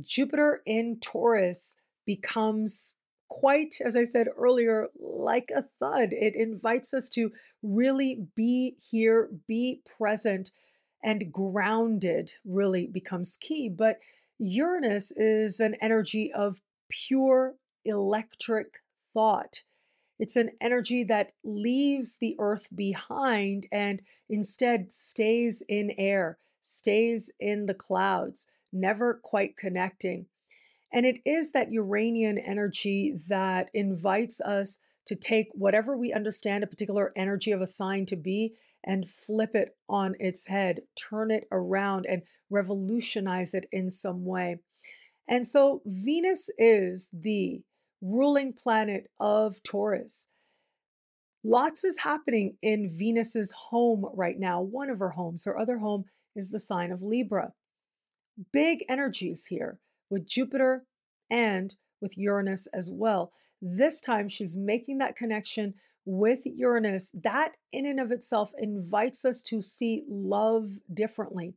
Jupiter 0.00 0.62
in 0.66 0.98
Taurus 1.00 1.76
becomes 2.06 2.96
quite, 3.28 3.76
as 3.84 3.96
I 3.96 4.04
said 4.04 4.28
earlier, 4.36 4.88
like 4.98 5.50
a 5.54 5.62
thud. 5.62 6.10
It 6.12 6.34
invites 6.36 6.92
us 6.92 7.08
to 7.10 7.32
really 7.62 8.26
be 8.36 8.76
here, 8.80 9.30
be 9.48 9.80
present, 9.86 10.50
and 11.02 11.32
grounded 11.32 12.32
really 12.44 12.86
becomes 12.86 13.36
key. 13.40 13.68
But 13.68 13.98
Uranus 14.38 15.12
is 15.12 15.60
an 15.60 15.76
energy 15.80 16.32
of 16.32 16.60
pure 16.88 17.56
electric 17.84 18.78
thought. 19.12 19.62
It's 20.18 20.36
an 20.36 20.50
energy 20.60 21.02
that 21.04 21.32
leaves 21.42 22.18
the 22.18 22.36
earth 22.38 22.68
behind 22.74 23.66
and 23.72 24.02
instead 24.28 24.92
stays 24.92 25.62
in 25.68 25.92
air, 25.98 26.38
stays 26.60 27.32
in 27.40 27.66
the 27.66 27.74
clouds, 27.74 28.46
never 28.72 29.14
quite 29.14 29.56
connecting. 29.56 30.26
And 30.92 31.06
it 31.06 31.20
is 31.24 31.52
that 31.52 31.72
Uranian 31.72 32.38
energy 32.38 33.18
that 33.28 33.70
invites 33.72 34.40
us 34.40 34.78
to 35.06 35.16
take 35.16 35.48
whatever 35.54 35.96
we 35.96 36.12
understand 36.12 36.62
a 36.62 36.68
particular 36.68 37.12
energy 37.16 37.50
of 37.50 37.60
a 37.60 37.66
sign 37.66 38.06
to 38.06 38.16
be 38.16 38.54
and 38.84 39.08
flip 39.08 39.50
it 39.54 39.76
on 39.88 40.14
its 40.18 40.48
head, 40.48 40.82
turn 40.96 41.30
it 41.30 41.46
around, 41.52 42.06
and 42.08 42.22
revolutionize 42.50 43.54
it 43.54 43.66
in 43.72 43.90
some 43.90 44.24
way. 44.24 44.58
And 45.28 45.46
so 45.46 45.82
Venus 45.86 46.50
is 46.58 47.10
the 47.12 47.62
ruling 48.00 48.52
planet 48.52 49.08
of 49.20 49.62
Taurus. 49.62 50.28
Lots 51.44 51.84
is 51.84 52.00
happening 52.00 52.56
in 52.62 52.90
Venus's 52.92 53.52
home 53.70 54.06
right 54.14 54.38
now, 54.38 54.60
one 54.60 54.90
of 54.90 54.98
her 54.98 55.10
homes. 55.10 55.44
Her 55.44 55.58
other 55.58 55.78
home 55.78 56.04
is 56.36 56.50
the 56.50 56.60
sign 56.60 56.92
of 56.92 57.02
Libra. 57.02 57.52
Big 58.52 58.84
energies 58.88 59.46
here 59.46 59.78
with 60.08 60.26
Jupiter 60.26 60.84
and 61.30 61.74
with 62.00 62.16
Uranus 62.16 62.68
as 62.68 62.90
well. 62.92 63.32
This 63.60 64.00
time 64.00 64.28
she's 64.28 64.56
making 64.56 64.98
that 64.98 65.16
connection 65.16 65.74
with 66.04 66.40
Uranus. 66.44 67.14
That 67.22 67.56
in 67.72 67.86
and 67.86 68.00
of 68.00 68.10
itself 68.10 68.52
invites 68.58 69.24
us 69.24 69.42
to 69.44 69.62
see 69.62 70.04
love 70.08 70.78
differently. 70.92 71.54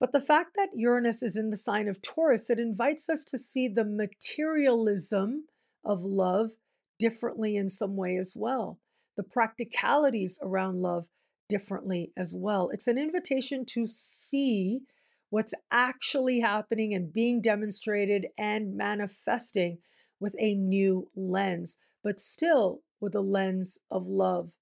But 0.00 0.12
the 0.12 0.20
fact 0.20 0.50
that 0.56 0.70
Uranus 0.74 1.22
is 1.22 1.36
in 1.36 1.50
the 1.50 1.56
sign 1.56 1.88
of 1.88 2.00
Taurus, 2.00 2.50
it 2.50 2.58
invites 2.58 3.08
us 3.08 3.24
to 3.26 3.38
see 3.38 3.68
the 3.68 3.84
materialism 3.84 5.46
of 5.84 6.02
love 6.02 6.50
differently 6.98 7.56
in 7.56 7.68
some 7.68 7.96
way 7.96 8.16
as 8.16 8.34
well, 8.36 8.78
the 9.16 9.22
practicalities 9.22 10.38
around 10.42 10.82
love 10.82 11.08
differently 11.48 12.12
as 12.16 12.34
well. 12.36 12.68
It's 12.72 12.86
an 12.86 12.98
invitation 12.98 13.64
to 13.70 13.86
see 13.86 14.80
what's 15.30 15.54
actually 15.70 16.40
happening 16.40 16.94
and 16.94 17.12
being 17.12 17.40
demonstrated 17.40 18.28
and 18.38 18.76
manifesting 18.76 19.78
with 20.20 20.34
a 20.38 20.54
new 20.54 21.10
lens, 21.14 21.78
but 22.02 22.20
still 22.20 22.82
with 23.00 23.14
a 23.14 23.20
lens 23.20 23.78
of 23.90 24.06
love. 24.06 24.52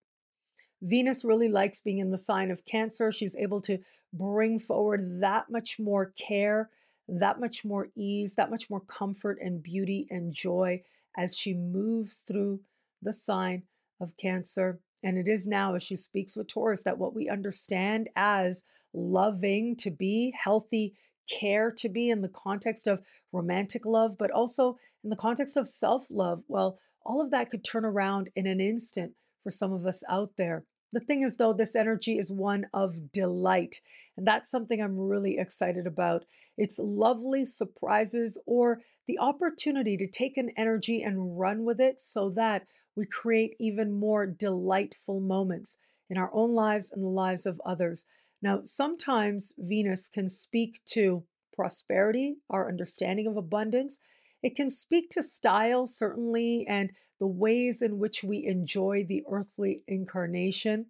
Venus 0.83 1.25
really 1.25 1.49
likes 1.49 1.81
being 1.81 1.99
in 1.99 2.11
the 2.11 2.19
sign 2.19 2.51
of 2.51 2.65
Cancer. 2.65 3.11
She's 3.11 3.37
able 3.37 3.61
to 3.63 3.79
bring 4.13 4.59
forward 4.59 5.21
that 5.21 5.47
much 5.51 5.79
more 5.79 6.13
care, 6.19 6.71
that 7.09 7.41
much 7.41 7.65
more 7.65 7.89
ease, 7.97 8.35
that 8.35 8.51
much 8.51 8.69
more 8.69 8.81
comfort 8.81 9.39
and 9.41 9.63
beauty 9.63 10.07
and 10.11 10.33
joy 10.33 10.83
as 11.17 11.37
she 11.37 11.55
moves 11.55 12.19
through 12.19 12.61
the 13.03 13.13
sign 13.13 13.63
of 14.01 14.17
Cancer. 14.17 14.81
And 15.03 15.19
it 15.19 15.29
is 15.29 15.47
now, 15.47 15.75
as 15.75 15.83
she 15.83 15.97
speaks 15.97 16.37
with 16.37 16.49
Taurus, 16.49 16.83
that 16.85 16.99
what 16.99 17.15
we 17.15 17.29
understand 17.29 18.09
as 18.17 18.65
loving 18.93 19.77
to 19.77 19.91
be, 19.91 20.35
healthy 20.43 20.95
care 21.29 21.71
to 21.71 21.89
be 21.89 22.11
in 22.11 22.23
the 22.23 22.29
context 22.29 22.87
of 22.87 23.03
romantic 23.33 23.85
love, 23.85 24.17
but 24.19 24.31
also 24.31 24.79
in 25.03 25.11
the 25.11 25.17
context 25.17 25.57
of 25.57 25.69
self 25.69 26.07
love, 26.11 26.43
well, 26.49 26.79
all 27.07 27.21
of 27.21 27.31
that 27.31 27.51
could 27.51 27.65
turn 27.65 27.85
around 27.85 28.31
in 28.35 28.47
an 28.47 28.61
instant 28.61 29.15
for 29.43 29.51
some 29.51 29.73
of 29.73 29.87
us 29.87 30.03
out 30.09 30.33
there. 30.37 30.65
The 30.93 31.01
thing 31.01 31.23
is, 31.23 31.37
though, 31.37 31.53
this 31.53 31.77
energy 31.77 32.19
is 32.19 32.31
one 32.33 32.67
of 32.73 33.13
delight. 33.13 33.81
And 34.17 34.27
that's 34.27 34.51
something 34.51 34.81
I'm 34.81 34.99
really 34.99 35.39
excited 35.39 35.87
about. 35.87 36.25
It's 36.57 36.79
lovely 36.79 37.45
surprises 37.45 38.43
or 38.47 38.81
the 39.07 39.19
opportunity 39.19 39.97
to 39.97 40.09
take 40.09 40.37
an 40.37 40.51
energy 40.57 41.03
and 41.03 41.39
run 41.39 41.65
with 41.65 41.81
it 41.81 42.01
so 42.01 42.31
that 42.31 42.67
we 42.97 43.07
create 43.07 43.55
even 43.61 43.93
more 43.93 44.27
delightful 44.27 45.21
moments 45.21 45.79
in 46.09 46.17
our 46.17 46.31
own 46.33 46.55
lives 46.55 46.91
and 46.91 47.05
the 47.05 47.09
lives 47.09 47.47
of 47.47 47.61
others. 47.65 48.07
Now, 48.41 48.61
sometimes 48.65 49.55
Venus 49.59 50.09
can 50.09 50.29
speak 50.29 50.81
to 50.93 51.25
prosperity, 51.53 52.37
our 52.51 52.69
understanding 52.69 53.27
of 53.27 53.37
abundance. 53.37 53.99
It 54.43 54.55
can 54.55 54.71
speak 54.71 55.11
to 55.11 55.23
style, 55.23 55.87
certainly, 55.87 56.65
and 56.69 56.93
the 57.19 57.27
ways 57.27 57.83
in 57.83 57.99
which 57.99 58.23
we 58.23 58.45
enjoy 58.45 59.05
the 59.09 59.23
earthly 59.31 59.83
incarnation, 59.87 60.87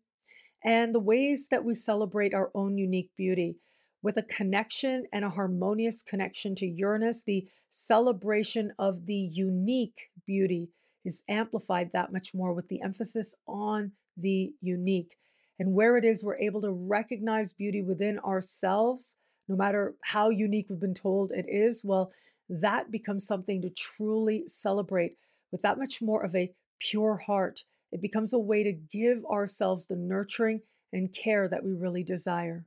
and 0.65 0.95
the 0.95 1.01
ways 1.01 1.49
that 1.51 1.65
we 1.65 1.75
celebrate 1.75 2.35
our 2.35 2.51
own 2.55 2.77
unique 2.77 3.11
beauty. 3.17 3.57
With 4.03 4.17
a 4.17 4.23
connection 4.23 5.07
and 5.13 5.25
a 5.25 5.31
harmonious 5.31 6.03
connection 6.03 6.55
to 6.57 6.67
Uranus, 6.67 7.23
the 7.23 7.49
celebration 7.71 8.73
of 8.79 9.07
the 9.07 9.15
unique 9.15 10.11
beauty 10.27 10.71
is 11.05 11.23
amplified 11.29 11.91
that 11.93 12.13
much 12.13 12.35
more 12.35 12.53
with 12.53 12.69
the 12.69 12.83
emphasis 12.83 13.35
on 13.47 13.93
the 14.17 14.55
unique 14.61 15.17
and 15.59 15.73
where 15.73 15.97
it 15.97 16.05
is 16.05 16.23
we're 16.23 16.39
able 16.39 16.61
to 16.61 16.71
recognize 16.71 17.53
beauty 17.53 17.83
within 17.83 18.19
ourselves, 18.21 19.17
no 19.49 19.57
matter 19.57 19.95
how 20.05 20.29
unique 20.29 20.67
we've 20.69 20.81
been 20.81 20.95
told 20.95 21.33
it 21.33 21.47
is, 21.49 21.83
well, 21.85 22.13
that 22.49 22.91
becomes 22.91 23.27
something 23.27 23.63
to 23.63 23.71
truly 23.71 24.45
celebrate 24.47 25.17
with 25.51 25.63
that 25.63 25.79
much 25.79 26.01
more 26.03 26.25
of 26.25 26.35
a 26.35 26.53
pure 26.79 27.17
heart. 27.27 27.65
It 27.93 28.01
becomes 28.01 28.33
a 28.33 28.39
way 28.39 28.65
to 28.65 28.73
give 28.73 29.25
ourselves 29.25 29.87
the 29.87 29.97
nurturing 29.97 30.63
and 30.93 31.13
care 31.13 31.49
that 31.49 31.65
we 31.65 31.73
really 31.73 32.03
desire. 32.03 32.65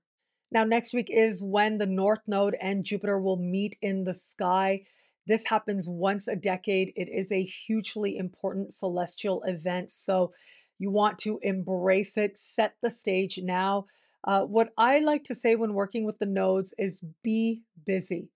Now, 0.51 0.63
next 0.63 0.93
week 0.93 1.07
is 1.09 1.43
when 1.43 1.77
the 1.77 1.85
North 1.85 2.21
Node 2.27 2.55
and 2.59 2.83
Jupiter 2.83 3.19
will 3.19 3.37
meet 3.37 3.77
in 3.81 4.03
the 4.03 4.15
sky. 4.15 4.85
This 5.27 5.47
happens 5.47 5.87
once 5.87 6.27
a 6.27 6.35
decade. 6.35 6.91
It 6.95 7.07
is 7.09 7.31
a 7.31 7.43
hugely 7.43 8.17
important 8.17 8.73
celestial 8.73 9.43
event. 9.43 9.91
So, 9.91 10.33
you 10.79 10.89
want 10.89 11.19
to 11.19 11.39
embrace 11.43 12.17
it, 12.17 12.39
set 12.39 12.75
the 12.81 12.89
stage 12.89 13.39
now. 13.43 13.85
Uh, 14.23 14.43
what 14.43 14.71
I 14.77 14.99
like 14.99 15.25
to 15.25 15.35
say 15.35 15.55
when 15.55 15.73
working 15.73 16.05
with 16.05 16.19
the 16.19 16.25
nodes 16.25 16.73
is 16.77 17.03
be 17.21 17.63
busy. 17.85 18.29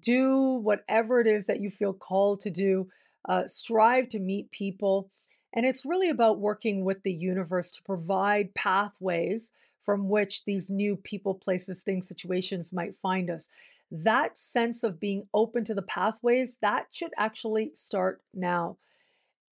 Do 0.00 0.54
whatever 0.54 1.20
it 1.20 1.26
is 1.26 1.46
that 1.46 1.60
you 1.60 1.70
feel 1.70 1.92
called 1.92 2.40
to 2.40 2.50
do. 2.50 2.88
Uh, 3.28 3.46
strive 3.46 4.08
to 4.10 4.18
meet 4.18 4.50
people. 4.50 5.10
And 5.52 5.66
it's 5.66 5.84
really 5.84 6.08
about 6.08 6.40
working 6.40 6.84
with 6.84 7.02
the 7.02 7.12
universe 7.12 7.70
to 7.72 7.82
provide 7.82 8.54
pathways 8.54 9.52
from 9.84 10.08
which 10.08 10.44
these 10.44 10.70
new 10.70 10.96
people, 10.96 11.34
places, 11.34 11.82
things, 11.82 12.08
situations 12.08 12.72
might 12.72 12.96
find 12.96 13.28
us. 13.28 13.48
That 13.90 14.38
sense 14.38 14.82
of 14.82 15.00
being 15.00 15.28
open 15.34 15.64
to 15.64 15.74
the 15.74 15.82
pathways, 15.82 16.56
that 16.62 16.86
should 16.90 17.12
actually 17.18 17.72
start 17.74 18.22
now 18.32 18.78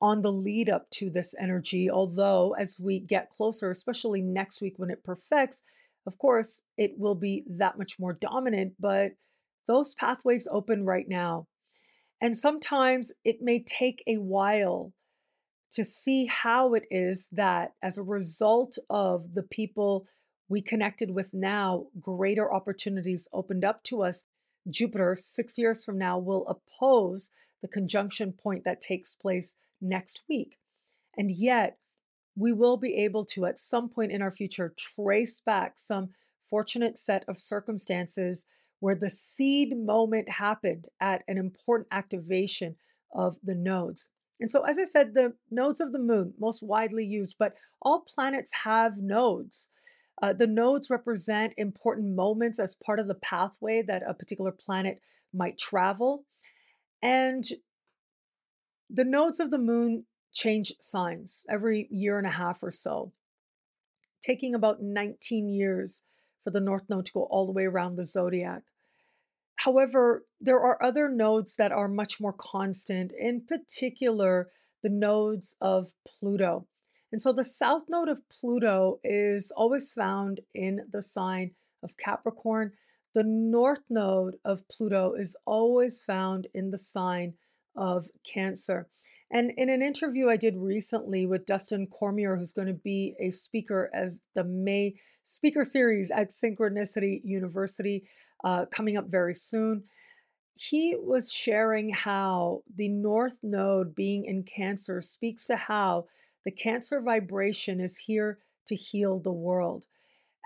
on 0.01 0.23
the 0.23 0.33
lead 0.33 0.71
up 0.71 0.89
to 0.91 1.11
this 1.11 1.35
energy. 1.39 1.91
Although, 1.91 2.55
as 2.55 2.81
we 2.81 2.99
get 2.99 3.29
closer, 3.29 3.71
especially 3.71 4.23
next 4.23 4.63
week 4.63 4.79
when 4.79 4.91
it 4.91 5.05
perfects, 5.05 5.63
of 6.07 6.17
course, 6.17 6.63
it 6.79 6.99
will 6.99 7.15
be 7.15 7.45
that 7.47 7.77
much 7.77 7.99
more 7.99 8.15
dominant, 8.15 8.75
but 8.81 9.13
those 9.67 9.95
pathways 9.95 10.49
open 10.51 10.85
right 10.85 11.09
now. 11.09 11.47
And 12.21 12.37
sometimes 12.37 13.13
it 13.25 13.41
may 13.41 13.63
take 13.63 14.03
a 14.07 14.17
while 14.17 14.93
to 15.73 15.85
see 15.85 16.27
how 16.27 16.75
it 16.75 16.85
is 16.91 17.29
that, 17.31 17.75
as 17.83 17.97
a 17.97 18.03
result 18.03 18.77
of 18.89 19.35
the 19.35 19.43
people 19.43 20.07
we 20.49 20.61
connected 20.61 21.13
with 21.13 21.33
now, 21.33 21.87
greater 22.01 22.53
opportunities 22.53 23.29
opened 23.33 23.65
up 23.65 23.85
to 23.85 24.03
us. 24.03 24.25
Jupiter, 24.69 25.15
six 25.17 25.57
years 25.57 25.85
from 25.85 25.97
now, 25.97 26.19
will 26.19 26.47
oppose 26.49 27.31
the 27.63 27.69
conjunction 27.69 28.33
point 28.33 28.65
that 28.65 28.81
takes 28.81 29.15
place 29.15 29.57
next 29.81 30.23
week. 30.29 30.59
And 31.17 31.31
yet, 31.31 31.79
we 32.37 32.53
will 32.53 32.77
be 32.77 32.97
able 32.97 33.25
to, 33.27 33.47
at 33.47 33.59
some 33.59 33.89
point 33.89 34.13
in 34.13 34.23
our 34.23 34.31
future, 34.31 34.75
trace 34.77 35.41
back 35.41 35.75
some 35.77 36.11
fortunate 36.49 36.99
set 36.99 37.25
of 37.29 37.39
circumstances 37.39 38.47
where 38.81 38.97
the 38.97 39.11
seed 39.11 39.77
moment 39.77 40.29
happened 40.29 40.89
at 41.01 41.23
an 41.29 41.39
important 41.39 41.89
activation 41.93 42.77
of 43.15 43.37
the 43.43 43.55
nodes. 43.55 44.11
And 44.41 44.51
so, 44.51 44.65
as 44.65 44.79
I 44.79 44.85
said, 44.85 45.15
the 45.15 45.35
nodes 45.51 45.81
of 45.81 45.93
the 45.93 45.99
moon, 45.99 46.35
most 46.39 46.63
widely 46.63 47.05
used, 47.05 47.37
but 47.39 47.55
all 47.83 48.01
planets 48.01 48.53
have 48.65 48.97
nodes. 48.97 49.71
Uh, 50.23 50.33
the 50.33 50.47
nodes 50.47 50.91
represent 50.91 51.55
important 51.57 52.15
moments 52.15 52.59
as 52.59 52.75
part 52.75 52.99
of 52.99 53.07
the 53.07 53.15
pathway 53.15 53.83
that 53.87 54.03
a 54.07 54.15
particular 54.15 54.53
planet 54.53 55.01
might 55.33 55.59
travel. 55.59 56.25
And 57.03 57.45
the 58.89 59.05
nodes 59.05 59.41
of 59.41 59.51
the 59.51 59.59
moon 59.59 60.07
change 60.33 60.73
signs 60.81 61.45
every 61.51 61.87
year 61.91 62.19
and 62.19 62.27
a 62.27 62.31
half 62.31 62.63
or 62.63 62.71
so, 62.71 63.13
taking 64.23 64.55
about 64.55 64.83
19 64.83 65.49
years 65.49 66.05
for 66.43 66.51
the 66.51 66.61
North 66.61 66.85
Node 66.89 67.07
to 67.07 67.13
go 67.13 67.25
all 67.25 67.47
the 67.47 67.53
way 67.53 67.65
around 67.65 67.97
the 67.97 68.05
zodiac. 68.05 68.63
However, 69.57 70.25
there 70.41 70.61
are 70.61 70.83
other 70.83 71.09
nodes 71.09 71.57
that 71.57 71.73
are 71.73 71.89
much 71.89 72.21
more 72.21 72.33
constant, 72.33 73.13
in 73.19 73.43
particular, 73.47 74.49
the 74.83 74.89
nodes 74.89 75.57
of 75.61 75.93
Pluto. 76.07 76.67
And 77.13 77.21
so 77.21 77.33
the 77.33 77.45
south 77.45 77.83
node 77.89 78.09
of 78.09 78.29
Pluto 78.31 79.01
is 79.03 79.53
always 79.55 79.93
found 79.93 80.41
in 80.55 80.87
the 80.91 81.03
sign 81.03 81.53
of 81.83 81.97
Capricorn. 81.97 82.73
The 83.15 83.25
north 83.25 83.83
node 83.91 84.37
of 84.45 84.69
Pluto 84.69 85.13
is 85.13 85.37
always 85.45 86.03
found 86.03 86.47
in 86.55 86.71
the 86.71 86.79
sign 86.79 87.35
of 87.77 88.09
Cancer. 88.25 88.89
And 89.31 89.53
in 89.57 89.69
an 89.69 89.83
interview 89.83 90.29
I 90.29 90.37
did 90.37 90.57
recently 90.57 91.27
with 91.27 91.47
Dustin 91.47 91.87
Cormier, 91.87 92.37
who's 92.37 92.53
going 92.53 92.69
to 92.69 92.75
be 92.75 93.15
a 93.21 93.31
speaker 93.31 93.91
as 93.93 94.21
the 94.35 94.45
May 94.45 94.95
speaker 95.25 95.65
series 95.65 96.11
at 96.11 96.31
Synchronicity 96.31 97.21
University 97.25 98.05
uh, 98.45 98.67
coming 98.67 98.97
up 98.97 99.09
very 99.09 99.35
soon, 99.35 99.85
he 100.55 100.97
was 100.99 101.33
sharing 101.33 101.91
how 101.91 102.63
the 102.75 102.89
North 102.89 103.39
Node 103.43 103.95
being 103.95 104.25
in 104.25 104.43
Cancer 104.43 105.01
speaks 105.01 105.47
to 105.47 105.57
how 105.57 106.07
the 106.45 106.51
Cancer 106.51 107.01
vibration 107.01 107.81
is 107.81 107.99
here 107.99 108.39
to 108.67 108.77
heal 108.77 109.19
the 109.19 109.33
world. 109.33 109.87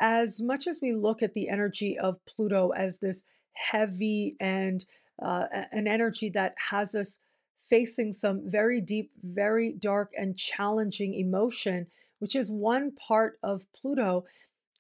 As 0.01 0.41
much 0.41 0.67
as 0.67 0.81
we 0.83 0.93
look 0.93 1.23
at 1.23 1.35
the 1.35 1.49
energy 1.49 1.99
of 1.99 2.25
Pluto 2.27 2.71
as 2.71 2.99
this 2.99 3.25
heavy 3.53 4.37
and 4.41 4.85
uh, 5.23 5.47
an 5.73 5.87
energy 5.87 6.29
that 6.31 6.55
has 6.71 6.95
us 6.95 7.21
facing 7.69 8.13
some 8.13 8.43
very 8.45 8.81
deep, 8.81 9.11
very 9.23 9.73
dark, 9.73 10.13
and 10.17 10.37
challenging 10.37 11.15
emotion, 11.15 11.87
which 12.19 12.37
is 12.37 12.51
one 12.51 12.93
part 12.93 13.39
of 13.43 13.67
Pluto, 13.73 14.25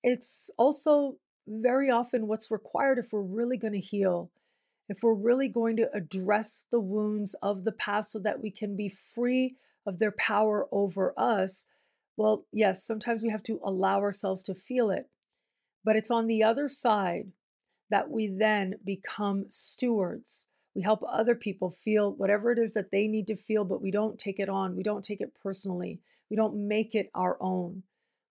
it's 0.05 0.51
also 0.59 1.17
very 1.49 1.91
often 1.91 2.29
what's 2.29 2.51
required 2.51 2.99
if 2.99 3.07
we're 3.11 3.23
really 3.23 3.57
going 3.57 3.73
to 3.73 3.81
heal, 3.81 4.31
if 4.87 4.99
we're 5.03 5.15
really 5.15 5.49
going 5.49 5.77
to 5.79 5.89
address 5.95 6.67
the 6.71 6.79
wounds 6.79 7.35
of 7.43 7.65
the 7.65 7.73
past 7.73 8.13
so 8.13 8.19
that 8.19 8.43
we 8.43 8.51
can 8.51 8.77
be 8.77 8.91
free 8.91 9.57
of 9.87 9.99
their 9.99 10.13
power 10.13 10.69
over 10.71 11.15
us. 11.17 11.69
Well, 12.19 12.45
yes, 12.53 12.87
sometimes 12.87 13.23
we 13.23 13.31
have 13.31 13.43
to 13.45 13.61
allow 13.65 14.01
ourselves 14.01 14.43
to 14.45 14.55
feel 14.55 14.91
it. 14.91 15.09
But 15.83 15.97
it's 15.97 16.11
on 16.11 16.27
the 16.27 16.43
other 16.43 16.69
side 16.69 17.33
that 17.91 18.11
we 18.11 18.27
then 18.27 18.75
become 18.85 19.47
stewards. 19.49 20.49
We 20.75 20.83
help 20.83 21.03
other 21.09 21.35
people 21.35 21.71
feel 21.71 22.13
whatever 22.13 22.53
it 22.53 22.59
is 22.59 22.75
that 22.75 22.91
they 22.91 23.07
need 23.09 23.27
to 23.29 23.37
feel, 23.37 23.65
but 23.65 23.81
we 23.81 23.91
don't 23.91 24.19
take 24.19 24.39
it 24.39 24.51
on. 24.51 24.77
We 24.77 24.83
don't 24.83 25.05
take 25.05 25.23
it 25.23 25.33
personally. 25.43 26.01
We 26.31 26.37
don't 26.37 26.69
make 26.69 26.95
it 26.95 27.11
our 27.15 27.39
own. 27.41 27.85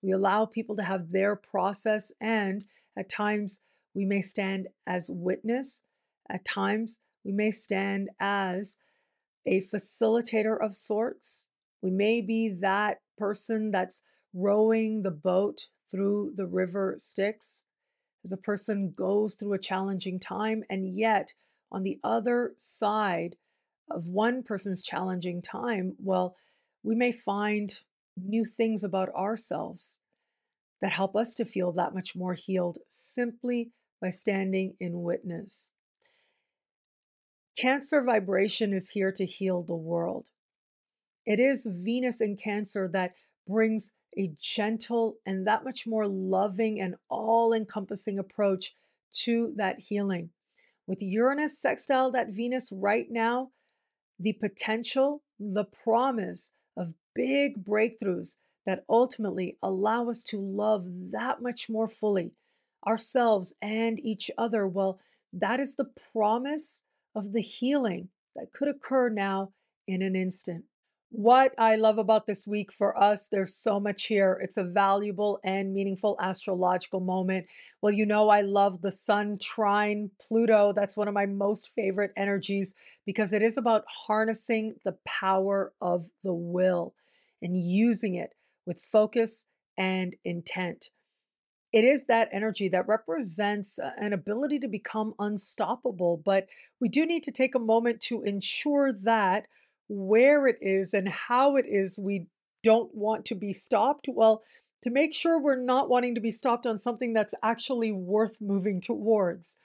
We 0.03 0.11
allow 0.11 0.45
people 0.45 0.75
to 0.75 0.83
have 0.83 1.11
their 1.11 1.35
process, 1.35 2.11
and 2.19 2.65
at 2.97 3.09
times 3.09 3.61
we 3.95 4.05
may 4.05 4.21
stand 4.21 4.67
as 4.85 5.09
witness. 5.09 5.83
At 6.29 6.43
times 6.43 6.99
we 7.23 7.31
may 7.31 7.51
stand 7.51 8.09
as 8.19 8.77
a 9.45 9.61
facilitator 9.61 10.61
of 10.61 10.75
sorts. 10.75 11.49
We 11.81 11.89
may 11.89 12.21
be 12.21 12.49
that 12.61 12.97
person 13.17 13.71
that's 13.71 14.01
rowing 14.33 15.03
the 15.03 15.11
boat 15.11 15.67
through 15.89 16.33
the 16.35 16.47
river 16.47 16.95
Styx 16.97 17.65
as 18.25 18.31
a 18.31 18.37
person 18.37 18.93
goes 18.95 19.35
through 19.35 19.53
a 19.53 19.59
challenging 19.59 20.19
time. 20.19 20.63
And 20.69 20.97
yet, 20.97 21.33
on 21.71 21.83
the 21.83 21.99
other 22.03 22.53
side 22.57 23.35
of 23.89 24.07
one 24.07 24.43
person's 24.43 24.81
challenging 24.81 25.41
time, 25.41 25.95
well, 25.99 26.35
we 26.83 26.95
may 26.95 27.11
find 27.11 27.79
new 28.17 28.45
things 28.45 28.83
about 28.83 29.09
ourselves 29.09 29.99
that 30.83 30.91
help 30.91 31.15
us 31.15 31.33
to 31.33 31.45
feel 31.45 31.71
that 31.71 31.93
much 31.93 32.13
more 32.13 32.33
healed 32.33 32.77
simply 32.89 33.71
by 34.01 34.09
standing 34.09 34.75
in 34.81 35.01
witness. 35.01 35.71
Cancer 37.57 38.03
vibration 38.03 38.73
is 38.73 38.89
here 38.89 39.13
to 39.13 39.25
heal 39.25 39.63
the 39.63 39.77
world. 39.77 40.27
It 41.25 41.39
is 41.39 41.65
Venus 41.71 42.19
in 42.19 42.35
Cancer 42.35 42.89
that 42.91 43.13
brings 43.47 43.93
a 44.17 44.33
gentle 44.41 45.19
and 45.25 45.47
that 45.47 45.63
much 45.63 45.87
more 45.87 46.05
loving 46.05 46.81
and 46.81 46.95
all 47.07 47.53
encompassing 47.53 48.19
approach 48.19 48.75
to 49.21 49.53
that 49.55 49.79
healing. 49.79 50.31
With 50.85 50.97
Uranus 51.01 51.57
sextile 51.57 52.11
that 52.11 52.33
Venus 52.33 52.73
right 52.75 53.07
now, 53.09 53.51
the 54.19 54.33
potential, 54.33 55.23
the 55.39 55.63
promise 55.63 56.55
of 56.75 56.93
big 57.15 57.63
breakthroughs 57.63 58.35
that 58.65 58.85
ultimately 58.89 59.57
allow 59.61 60.09
us 60.09 60.23
to 60.23 60.39
love 60.39 60.85
that 61.11 61.41
much 61.41 61.69
more 61.69 61.87
fully 61.87 62.31
ourselves 62.85 63.55
and 63.61 63.99
each 63.99 64.29
other. 64.37 64.67
Well, 64.67 64.99
that 65.31 65.59
is 65.59 65.75
the 65.75 65.89
promise 66.13 66.83
of 67.15 67.33
the 67.33 67.41
healing 67.41 68.09
that 68.35 68.51
could 68.53 68.67
occur 68.67 69.09
now 69.09 69.51
in 69.87 70.01
an 70.01 70.15
instant. 70.15 70.65
What 71.09 71.53
I 71.59 71.75
love 71.75 71.99
about 71.99 72.25
this 72.25 72.47
week 72.47 72.71
for 72.71 72.97
us, 72.97 73.27
there's 73.27 73.53
so 73.53 73.79
much 73.79 74.07
here. 74.07 74.39
It's 74.41 74.57
a 74.57 74.63
valuable 74.63 75.39
and 75.43 75.71
meaningful 75.71 76.17
astrological 76.19 77.01
moment. 77.01 77.45
Well, 77.83 77.93
you 77.93 78.03
know, 78.03 78.29
I 78.29 78.41
love 78.41 78.81
the 78.81 78.91
Sun 78.91 79.37
trine 79.39 80.09
Pluto. 80.19 80.73
That's 80.73 80.97
one 80.97 81.07
of 81.07 81.13
my 81.13 81.27
most 81.27 81.69
favorite 81.69 82.13
energies 82.17 82.73
because 83.05 83.31
it 83.31 83.43
is 83.43 83.57
about 83.57 83.83
harnessing 84.07 84.77
the 84.83 84.97
power 85.05 85.73
of 85.79 86.09
the 86.23 86.33
will 86.33 86.95
and 87.43 87.61
using 87.61 88.15
it 88.15 88.31
with 88.65 88.81
focus 88.81 89.47
and 89.77 90.15
intent. 90.23 90.89
It 91.71 91.83
is 91.83 92.05
that 92.05 92.29
energy 92.31 92.69
that 92.69 92.87
represents 92.87 93.79
uh, 93.79 93.91
an 93.97 94.13
ability 94.13 94.59
to 94.59 94.67
become 94.67 95.15
unstoppable, 95.17 96.21
but 96.23 96.47
we 96.79 96.87
do 96.87 97.05
need 97.05 97.23
to 97.23 97.31
take 97.31 97.55
a 97.55 97.59
moment 97.59 97.99
to 98.01 98.21
ensure 98.23 98.93
that 98.93 99.47
where 99.87 100.47
it 100.47 100.57
is 100.61 100.93
and 100.93 101.09
how 101.09 101.55
it 101.55 101.65
is 101.67 101.99
we 101.99 102.27
don't 102.61 102.93
want 102.93 103.25
to 103.25 103.35
be 103.35 103.53
stopped. 103.53 104.07
Well, 104.07 104.43
to 104.83 104.89
make 104.89 105.13
sure 105.13 105.41
we're 105.41 105.55
not 105.55 105.89
wanting 105.89 106.13
to 106.15 106.21
be 106.21 106.31
stopped 106.31 106.65
on 106.65 106.77
something 106.77 107.13
that's 107.13 107.33
actually 107.41 107.91
worth 107.91 108.37
moving 108.41 108.81
towards. 108.81 109.57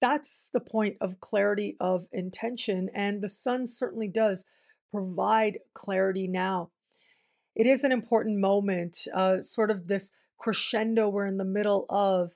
That's 0.00 0.50
the 0.52 0.60
point 0.60 0.96
of 1.00 1.20
clarity 1.20 1.76
of 1.78 2.06
intention. 2.10 2.88
And 2.94 3.22
the 3.22 3.28
sun 3.28 3.66
certainly 3.66 4.08
does 4.08 4.46
provide 4.90 5.58
clarity 5.74 6.26
now. 6.26 6.70
It 7.54 7.66
is 7.66 7.84
an 7.84 7.92
important 7.92 8.38
moment, 8.38 9.06
uh, 9.14 9.42
sort 9.42 9.70
of 9.70 9.86
this 9.86 10.12
crescendo 10.38 11.08
we're 11.08 11.26
in 11.26 11.36
the 11.36 11.44
middle 11.44 11.86
of. 11.88 12.32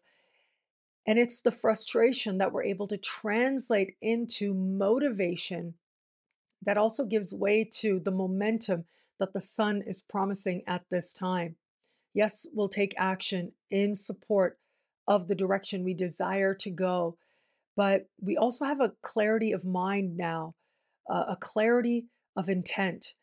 And 1.07 1.19
it's 1.19 1.41
the 1.41 1.53
frustration 1.53 2.39
that 2.39 2.53
we're 2.53 2.65
able 2.65 2.87
to 2.87 2.97
translate 2.97 3.97
into 4.01 4.55
motivation 4.55 5.75
that 6.65 6.79
also 6.79 7.05
gives 7.05 7.35
way 7.35 7.69
to 7.81 8.01
the 8.01 8.11
momentum 8.11 8.85
that 9.19 9.33
the 9.33 9.41
sun 9.41 9.83
is 9.87 10.03
promising 10.03 10.63
at 10.67 10.85
this 10.91 11.13
time. 11.13 11.57
Yes, 12.15 12.47
we'll 12.53 12.69
take 12.69 12.95
action 12.97 13.53
in 13.71 13.95
support 13.95 14.59
of 15.07 15.29
the 15.29 15.35
direction 15.35 15.85
we 15.85 15.95
desire 15.95 16.55
to 16.55 16.71
go, 16.71 17.19
but 17.77 18.09
we 18.21 18.37
also 18.37 18.65
have 18.65 18.81
a 18.81 18.95
clarity 19.03 19.53
of 19.53 19.65
mind 19.65 20.17
now, 20.17 20.55
uh, 21.11 21.25
a 21.29 21.37
clarity 21.37 22.07
of 22.37 22.49
intent. 22.49 23.15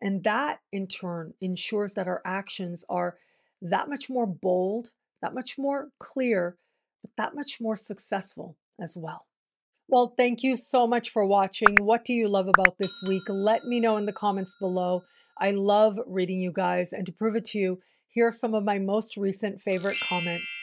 And 0.00 0.24
that 0.24 0.60
in 0.72 0.86
turn 0.86 1.34
ensures 1.40 1.94
that 1.94 2.06
our 2.06 2.22
actions 2.24 2.84
are 2.88 3.16
that 3.62 3.88
much 3.88 4.10
more 4.10 4.26
bold, 4.26 4.90
that 5.22 5.34
much 5.34 5.56
more 5.58 5.88
clear, 5.98 6.58
but 7.02 7.10
that 7.16 7.34
much 7.34 7.58
more 7.60 7.76
successful 7.76 8.56
as 8.80 8.96
well. 8.96 9.26
Well, 9.88 10.14
thank 10.16 10.42
you 10.42 10.56
so 10.56 10.86
much 10.86 11.10
for 11.10 11.24
watching. 11.24 11.76
What 11.80 12.04
do 12.04 12.12
you 12.12 12.28
love 12.28 12.48
about 12.48 12.76
this 12.78 13.00
week? 13.06 13.22
Let 13.28 13.64
me 13.64 13.78
know 13.78 13.96
in 13.96 14.06
the 14.06 14.12
comments 14.12 14.54
below. 14.58 15.04
I 15.38 15.52
love 15.52 15.98
reading 16.06 16.40
you 16.40 16.50
guys, 16.52 16.92
and 16.92 17.06
to 17.06 17.12
prove 17.12 17.36
it 17.36 17.44
to 17.46 17.58
you, 17.58 17.80
here 18.08 18.26
are 18.26 18.32
some 18.32 18.54
of 18.54 18.64
my 18.64 18.78
most 18.78 19.16
recent 19.16 19.60
favorite 19.60 19.98
comments. 20.08 20.62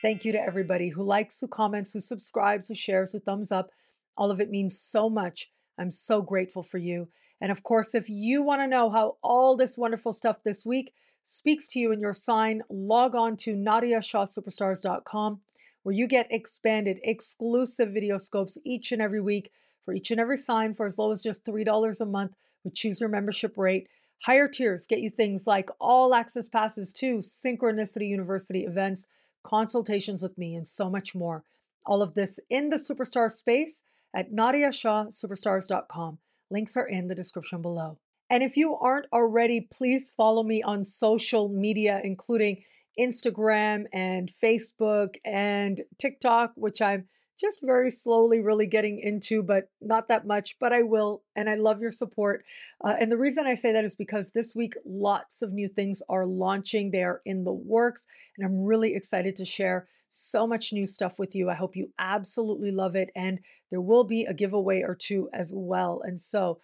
Thank 0.00 0.24
you 0.24 0.32
to 0.32 0.40
everybody 0.40 0.90
who 0.90 1.02
likes, 1.02 1.40
who 1.40 1.48
comments, 1.48 1.92
who 1.92 2.00
subscribes, 2.00 2.68
who 2.68 2.74
shares, 2.74 3.12
who 3.12 3.20
thumbs 3.20 3.52
up. 3.52 3.70
All 4.16 4.30
of 4.30 4.40
it 4.40 4.50
means 4.50 4.80
so 4.80 5.10
much. 5.10 5.50
I'm 5.82 5.92
so 5.92 6.22
grateful 6.22 6.62
for 6.62 6.78
you. 6.78 7.08
And 7.40 7.50
of 7.52 7.62
course, 7.62 7.94
if 7.94 8.08
you 8.08 8.42
want 8.42 8.60
to 8.62 8.68
know 8.68 8.88
how 8.90 9.16
all 9.22 9.56
this 9.56 9.76
wonderful 9.76 10.12
stuff 10.12 10.42
this 10.42 10.64
week 10.64 10.94
speaks 11.24 11.68
to 11.68 11.78
you 11.78 11.92
in 11.92 12.00
your 12.00 12.14
sign, 12.14 12.62
log 12.70 13.14
on 13.14 13.36
to 13.38 13.54
nadiyashahsuperstars.com 13.54 15.40
where 15.82 15.94
you 15.94 16.06
get 16.06 16.30
expanded, 16.30 17.00
exclusive 17.02 17.92
video 17.92 18.16
scopes 18.16 18.58
each 18.64 18.92
and 18.92 19.02
every 19.02 19.20
week 19.20 19.50
for 19.84 19.92
each 19.92 20.10
and 20.10 20.20
every 20.20 20.36
sign 20.36 20.74
for 20.74 20.86
as 20.86 20.98
low 20.98 21.10
as 21.10 21.20
just 21.20 21.44
$3 21.44 22.00
a 22.00 22.06
month 22.06 22.32
with 22.62 22.74
Choose 22.74 23.00
Your 23.00 23.10
Membership 23.10 23.54
Rate. 23.56 23.88
Higher 24.22 24.46
tiers 24.46 24.86
get 24.86 25.00
you 25.00 25.10
things 25.10 25.46
like 25.46 25.68
all 25.80 26.14
access 26.14 26.48
passes 26.48 26.92
to 26.94 27.18
Synchronicity 27.18 28.06
University 28.08 28.64
events, 28.64 29.08
consultations 29.42 30.22
with 30.22 30.38
me, 30.38 30.54
and 30.54 30.68
so 30.68 30.88
much 30.88 31.14
more. 31.14 31.42
All 31.84 32.02
of 32.02 32.14
this 32.14 32.38
in 32.48 32.70
the 32.70 32.76
superstar 32.76 33.30
space 33.32 33.82
at 34.14 34.32
nadiyashahsuperstars.com. 34.32 36.18
Links 36.50 36.76
are 36.76 36.86
in 36.86 37.08
the 37.08 37.14
description 37.14 37.62
below. 37.62 37.98
And 38.28 38.42
if 38.42 38.56
you 38.56 38.76
aren't 38.76 39.06
already, 39.12 39.68
please 39.72 40.10
follow 40.10 40.42
me 40.42 40.62
on 40.62 40.84
social 40.84 41.48
media, 41.48 42.00
including 42.02 42.62
Instagram 42.98 43.84
and 43.92 44.30
Facebook 44.42 45.16
and 45.24 45.82
TikTok, 45.98 46.52
which 46.56 46.80
I'm 46.80 47.08
just 47.42 47.60
very 47.62 47.90
slowly 47.90 48.40
really 48.40 48.66
getting 48.66 48.98
into, 48.98 49.42
but 49.42 49.64
not 49.80 50.08
that 50.08 50.26
much, 50.26 50.56
but 50.60 50.72
I 50.72 50.82
will. 50.82 51.22
And 51.36 51.50
I 51.50 51.56
love 51.56 51.80
your 51.80 51.90
support. 51.90 52.44
Uh, 52.82 52.94
and 52.98 53.10
the 53.10 53.18
reason 53.18 53.46
I 53.46 53.54
say 53.54 53.72
that 53.72 53.84
is 53.84 53.96
because 53.96 54.30
this 54.30 54.54
week, 54.54 54.74
lots 54.86 55.42
of 55.42 55.52
new 55.52 55.68
things 55.68 56.00
are 56.08 56.24
launching. 56.24 56.90
They 56.90 57.02
are 57.02 57.20
in 57.24 57.44
the 57.44 57.52
works. 57.52 58.06
And 58.38 58.46
I'm 58.46 58.64
really 58.64 58.94
excited 58.94 59.36
to 59.36 59.44
share 59.44 59.88
so 60.08 60.46
much 60.46 60.72
new 60.72 60.86
stuff 60.86 61.18
with 61.18 61.34
you. 61.34 61.50
I 61.50 61.54
hope 61.54 61.76
you 61.76 61.92
absolutely 61.98 62.70
love 62.70 62.94
it. 62.94 63.10
And 63.16 63.40
there 63.70 63.80
will 63.80 64.04
be 64.04 64.24
a 64.24 64.34
giveaway 64.34 64.82
or 64.82 64.94
two 64.94 65.28
as 65.34 65.52
well. 65.54 66.00
And 66.04 66.20
so 66.20 66.60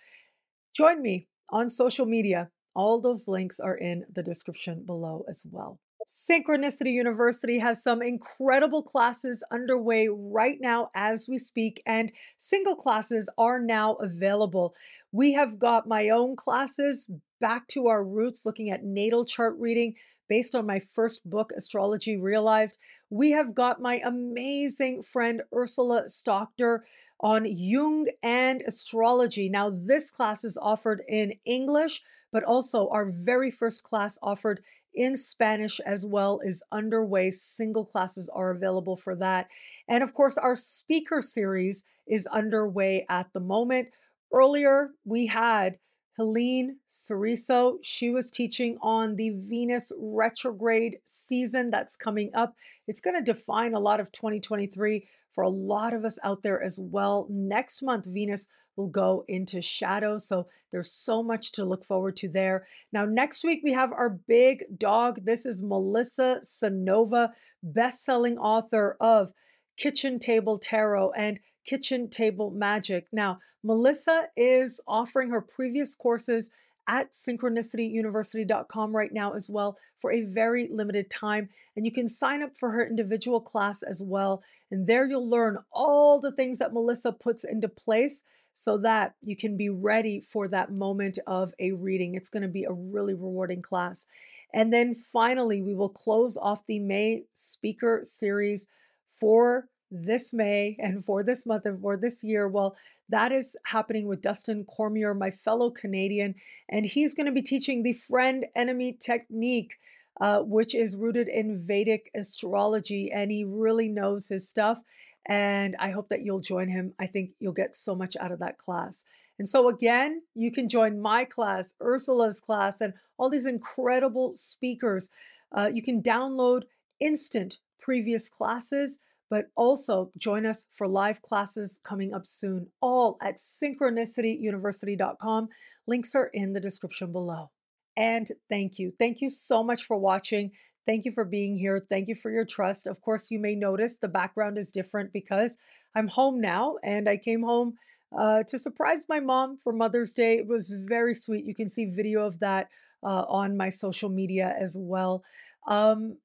join 0.75 1.03
me 1.03 1.29
on 1.51 1.69
social 1.69 2.07
media. 2.07 2.51
All 2.75 3.01
those 3.01 3.27
links 3.27 3.59
are 3.59 3.77
in 3.77 4.05
the 4.13 4.23
description 4.23 4.85
below 4.87 5.25
as 5.29 5.45
well. 5.51 5.81
Synchronicity 6.09 6.93
University 6.93 7.59
has 7.59 7.83
some 7.83 8.01
incredible 8.01 8.83
classes 8.83 9.45
underway 9.51 10.09
right 10.09 10.57
now 10.59 10.89
as 10.97 11.29
we 11.29 11.37
speak, 11.37 11.83
and 11.85 12.11
single 12.39 12.75
classes 12.75 13.29
are 13.37 13.61
now 13.61 13.93
available. 13.97 14.75
We 15.13 15.35
have 15.35 15.59
got 15.59 15.87
my 15.87 16.09
own 16.09 16.35
classes 16.35 17.11
back 17.43 17.69
to 17.69 17.89
our 17.89 18.03
roots, 18.03 18.47
looking 18.47 18.71
at 18.71 18.85
natal 18.85 19.27
chart 19.27 19.57
reading 19.59 19.97
based 20.31 20.55
on 20.55 20.65
my 20.65 20.81
first 20.81 21.29
book, 21.29 21.53
Astrology 21.55 22.17
Realized. 22.17 22.79
We 23.11 23.33
have 23.33 23.55
got 23.55 23.83
my 23.83 24.01
amazing 24.03 25.03
friend 25.03 25.43
Ursula 25.55 26.09
Stockter 26.09 26.87
on 27.21 27.45
Jung 27.45 28.07
and 28.23 28.63
astrology. 28.67 29.51
Now, 29.51 29.69
this 29.69 30.11
class 30.11 30.43
is 30.43 30.57
offered 30.57 31.03
in 31.07 31.35
English, 31.45 32.01
but 32.33 32.45
also 32.45 32.89
our 32.89 33.11
very 33.11 33.51
first 33.51 33.85
class 33.85 34.19
offered 34.23 34.63
in 34.99 35.17
Spanish 35.17 35.79
as 35.81 36.05
well 36.05 36.41
is 36.45 36.63
underway. 36.73 37.31
Single 37.31 37.85
classes 37.85 38.29
are 38.29 38.51
available 38.51 38.97
for 38.97 39.15
that. 39.15 39.49
And 39.87 40.03
of 40.03 40.13
course, 40.13 40.37
our 40.37 40.57
speaker 40.57 41.23
series 41.23 41.85
is 42.07 42.27
underway 42.27 43.07
at 43.09 43.33
the 43.33 43.41
moment. 43.41 43.89
Earlier, 44.33 44.91
we 45.05 45.29
had 45.29 45.79
Helene 46.17 46.79
Ceriso. 46.91 47.79
She 47.81 48.11
was 48.11 48.31
teaching 48.31 48.77
on 48.83 49.15
the 49.15 49.31
Venus 49.31 49.93
retrograde 49.97 50.99
season 51.05 51.71
that's 51.71 51.97
coming 51.97 52.33
up. 52.35 52.57
It's 52.89 53.01
going 53.01 53.17
to 53.17 53.33
define 53.33 53.75
a 53.75 53.81
lot 53.81 54.01
of 54.01 54.11
2023 54.11 55.07
for 55.33 55.45
a 55.45 55.49
lot 55.49 55.95
of 55.95 56.05
us 56.05 56.19
out 56.25 56.43
there 56.43 56.61
as 56.61 56.81
well. 56.83 57.29
Next 57.31 57.83
month, 57.83 58.07
Venus 58.09 58.49
will 58.79 58.87
go 58.87 59.25
into 59.27 59.61
shadow. 59.61 60.17
So 60.17 60.47
there's 60.71 60.91
so 60.91 61.23
much 61.23 61.53
to 61.53 61.65
look 61.65 61.85
forward 61.85 62.17
to 62.19 62.29
there. 62.29 62.67
Now, 62.93 63.05
next 63.05 63.45
week, 63.45 63.61
we 63.65 63.73
have 63.73 63.93
our 63.93 64.09
big 64.09 64.79
dog. 64.79 65.25
This 65.25 65.45
is 65.45 65.63
Melissa 65.63 66.41
Cynova, 66.45 67.33
best-selling 67.63 68.39
author 68.39 68.97
of 69.01 69.33
Kitchen 69.77 70.19
Table 70.19 70.57
Tarot 70.57 71.11
and 71.13 71.41
Kitchen 71.67 72.09
Table 72.09 72.51
Magic. 72.51 73.09
Now, 73.13 73.41
Melissa 73.65 74.29
is 74.37 74.81
offering 74.87 75.31
her 75.31 75.43
previous 75.43 75.95
courses 75.97 76.51
at 76.89 77.13
synchronicityuniversity.com 77.13 78.97
right 78.97 79.13
now 79.13 79.33
as 79.35 79.51
well 79.51 79.77
for 80.01 80.11
a 80.11 80.23
very 80.23 80.69
limited 80.73 81.11
time. 81.11 81.49
And 81.77 81.85
you 81.85 81.93
can 81.93 82.09
sign 82.09 82.43
up 82.43 82.57
for 82.57 82.71
her 82.71 82.87
individual 82.87 83.41
class 83.41 83.83
as 83.83 84.03
well. 84.03 84.43
And 84.71 84.87
there 84.87 85.07
you'll 85.07 85.29
learn 85.29 85.59
all 85.71 86.19
the 86.21 86.33
things 86.33 86.59
that 86.59 86.73
Melissa 86.73 87.13
puts 87.13 87.45
into 87.45 87.69
place 87.69 88.23
so 88.59 88.77
that 88.77 89.15
you 89.23 89.37
can 89.37 89.57
be 89.57 89.69
ready 89.69 90.21
for 90.21 90.49
that 90.49 90.73
moment 90.73 91.17
of 91.29 91.55
a 91.61 91.71
reading. 91.71 92.17
It's 92.17 92.29
going 92.29 92.43
to 92.43 92.49
be 92.49 92.65
a 92.65 92.73
really 92.73 93.15
rewarding 93.15 93.63
class. 93.63 94.09
And 94.53 94.73
then 94.73 94.97
finally, 94.97 95.63
we 95.63 95.77
will 95.77 95.89
close 95.89 96.37
off 96.37 96.67
the 96.67 96.81
May 96.81 97.23
speaker 97.35 98.01
series 98.03 98.67
for 99.13 99.69
this 99.93 100.35
May 100.35 100.77
and 100.81 101.05
for 101.05 101.23
this 101.23 101.47
month 101.47 101.67
and 101.67 101.81
for 101.81 101.97
this 101.97 102.25
year. 102.25 102.49
Well, 102.49 102.75
that 103.09 103.31
is 103.31 103.57
happening 103.67 104.09
with 104.09 104.23
Dustin 104.23 104.65
Cormier, 104.65 105.15
my 105.15 105.31
fellow 105.31 105.71
Canadian, 105.71 106.35
and 106.69 106.85
he's 106.85 107.15
going 107.15 107.27
to 107.27 107.33
be 107.33 107.43
teaching 107.43 107.85
the 107.85 107.93
friend 107.93 108.45
enemy 108.57 108.93
technique. 108.93 109.77
Uh, 110.21 110.41
which 110.43 110.75
is 110.75 110.97
rooted 110.97 111.29
in 111.29 111.65
Vedic 111.65 112.11
astrology, 112.13 113.09
and 113.09 113.31
he 113.31 113.45
really 113.45 113.89
knows 113.89 114.27
his 114.27 114.49
stuff. 114.49 114.83
And 115.27 115.77
I 115.79 115.91
hope 115.91 116.09
that 116.09 116.23
you'll 116.23 116.41
join 116.41 116.69
him. 116.69 116.95
I 116.99 117.07
think 117.07 117.33
you'll 117.39 117.53
get 117.53 117.77
so 117.77 117.95
much 117.95 118.17
out 118.17 118.33
of 118.33 118.39
that 118.39 118.59
class. 118.59 119.05
And 119.39 119.49
so, 119.49 119.69
again, 119.69 120.23
you 120.35 120.51
can 120.51 120.69
join 120.69 121.01
my 121.01 121.25
class, 121.25 121.75
Ursula's 121.81 122.41
class, 122.41 122.81
and 122.81 122.95
all 123.17 123.31
these 123.31 123.47
incredible 123.47 124.33
speakers. 124.33 125.11
Uh, 125.53 125.71
you 125.73 125.83
can 125.83 126.03
download 126.03 126.63
instant 127.01 127.59
previous 127.79 128.29
classes, 128.29 128.99
but 129.31 129.51
also 129.57 130.11
join 130.17 130.45
us 130.45 130.67
for 130.75 130.89
live 130.89 131.23
classes 131.23 131.79
coming 131.83 132.13
up 132.13 132.27
soon, 132.27 132.67
all 132.81 133.17
at 133.23 133.37
synchronicityuniversity.com. 133.37 135.49
Links 135.87 136.15
are 136.15 136.31
in 136.33 136.53
the 136.53 136.61
description 136.61 137.13
below. 137.13 137.51
And 137.97 138.29
thank 138.49 138.79
you. 138.79 138.93
Thank 138.99 139.21
you 139.21 139.31
so 139.31 139.63
much 139.63 139.85
for 139.85 139.99
watching. 139.99 140.53
Thank 140.89 141.05
you 141.05 141.13
for 141.13 141.27
being 141.27 141.59
here. 141.59 141.79
Thank 141.79 142.09
you 142.09 142.15
for 142.15 142.31
your 142.31 142.47
trust. 142.47 142.87
Of 142.87 143.03
course, 143.03 143.31
you 143.31 143.39
may 143.39 143.55
notice 143.55 143.99
the 143.99 144.09
background 144.09 144.57
is 144.57 144.73
different 144.73 145.13
because 145.13 145.59
I'm 145.95 146.09
home 146.09 146.41
now 146.41 146.77
and 146.83 147.11
I 147.11 147.19
came 147.19 147.43
home 147.43 147.75
uh, 148.19 148.45
to 148.49 148.59
surprise 148.59 149.05
my 149.07 149.21
mom 149.21 149.59
for 149.63 149.75
Mother's 149.75 150.15
Day. 150.15 150.39
It 150.39 150.47
was 150.47 150.71
very 150.75 151.13
sweet. 151.13 151.45
You 151.45 151.55
can 151.55 151.69
see 151.69 151.85
video 151.85 152.25
of 152.25 152.39
that 152.39 152.71
uh, 153.03 153.27
on 153.29 153.55
my 153.55 153.69
social 153.69 154.09
media 154.09 154.57
as 154.59 154.79
well. 154.81 155.23
Um, 155.67 156.17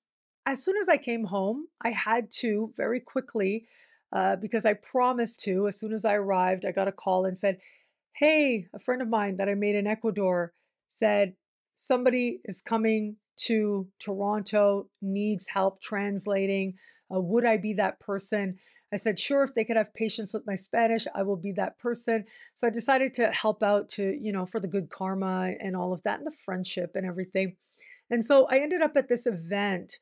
as 0.45 0.63
soon 0.63 0.77
as 0.77 0.87
I 0.87 0.95
came 0.95 1.25
home, 1.25 1.67
I 1.81 1.89
had 1.89 2.31
to 2.39 2.71
very 2.77 3.01
quickly, 3.01 3.65
uh, 4.13 4.37
because 4.37 4.65
I 4.65 4.75
promised 4.75 5.41
to, 5.41 5.67
as 5.67 5.77
soon 5.77 5.91
as 5.91 6.05
I 6.05 6.13
arrived, 6.13 6.65
I 6.65 6.71
got 6.71 6.87
a 6.87 6.93
call 6.93 7.25
and 7.25 7.37
said, 7.37 7.57
Hey, 8.13 8.67
a 8.73 8.79
friend 8.79 9.01
of 9.01 9.09
mine 9.09 9.35
that 9.37 9.49
I 9.49 9.55
made 9.55 9.75
in 9.75 9.87
Ecuador 9.87 10.53
said, 10.87 11.33
Somebody 11.75 12.39
is 12.45 12.61
coming 12.61 13.17
to 13.37 13.87
Toronto, 13.99 14.89
needs 15.01 15.49
help 15.49 15.81
translating. 15.81 16.75
Uh, 17.13 17.19
would 17.21 17.45
I 17.45 17.57
be 17.57 17.73
that 17.73 17.99
person? 17.99 18.57
I 18.93 18.95
said, 18.95 19.19
sure, 19.19 19.43
if 19.43 19.55
they 19.55 19.65
could 19.65 19.75
have 19.77 19.93
patience 19.93 20.33
with 20.33 20.45
my 20.45 20.53
Spanish, 20.53 21.07
I 21.15 21.23
will 21.23 21.35
be 21.35 21.51
that 21.53 21.79
person. 21.79 22.25
So 22.53 22.67
I 22.67 22.69
decided 22.69 23.13
to 23.15 23.31
help 23.31 23.63
out 23.63 23.89
to, 23.89 24.15
you 24.21 24.31
know, 24.31 24.45
for 24.45 24.59
the 24.59 24.67
good 24.67 24.89
karma 24.89 25.53
and 25.59 25.75
all 25.75 25.93
of 25.93 26.03
that 26.03 26.19
and 26.19 26.27
the 26.27 26.31
friendship 26.45 26.91
and 26.93 27.05
everything. 27.05 27.55
And 28.11 28.23
so 28.23 28.45
I 28.51 28.59
ended 28.59 28.83
up 28.83 28.95
at 28.95 29.09
this 29.09 29.25
event 29.25 29.97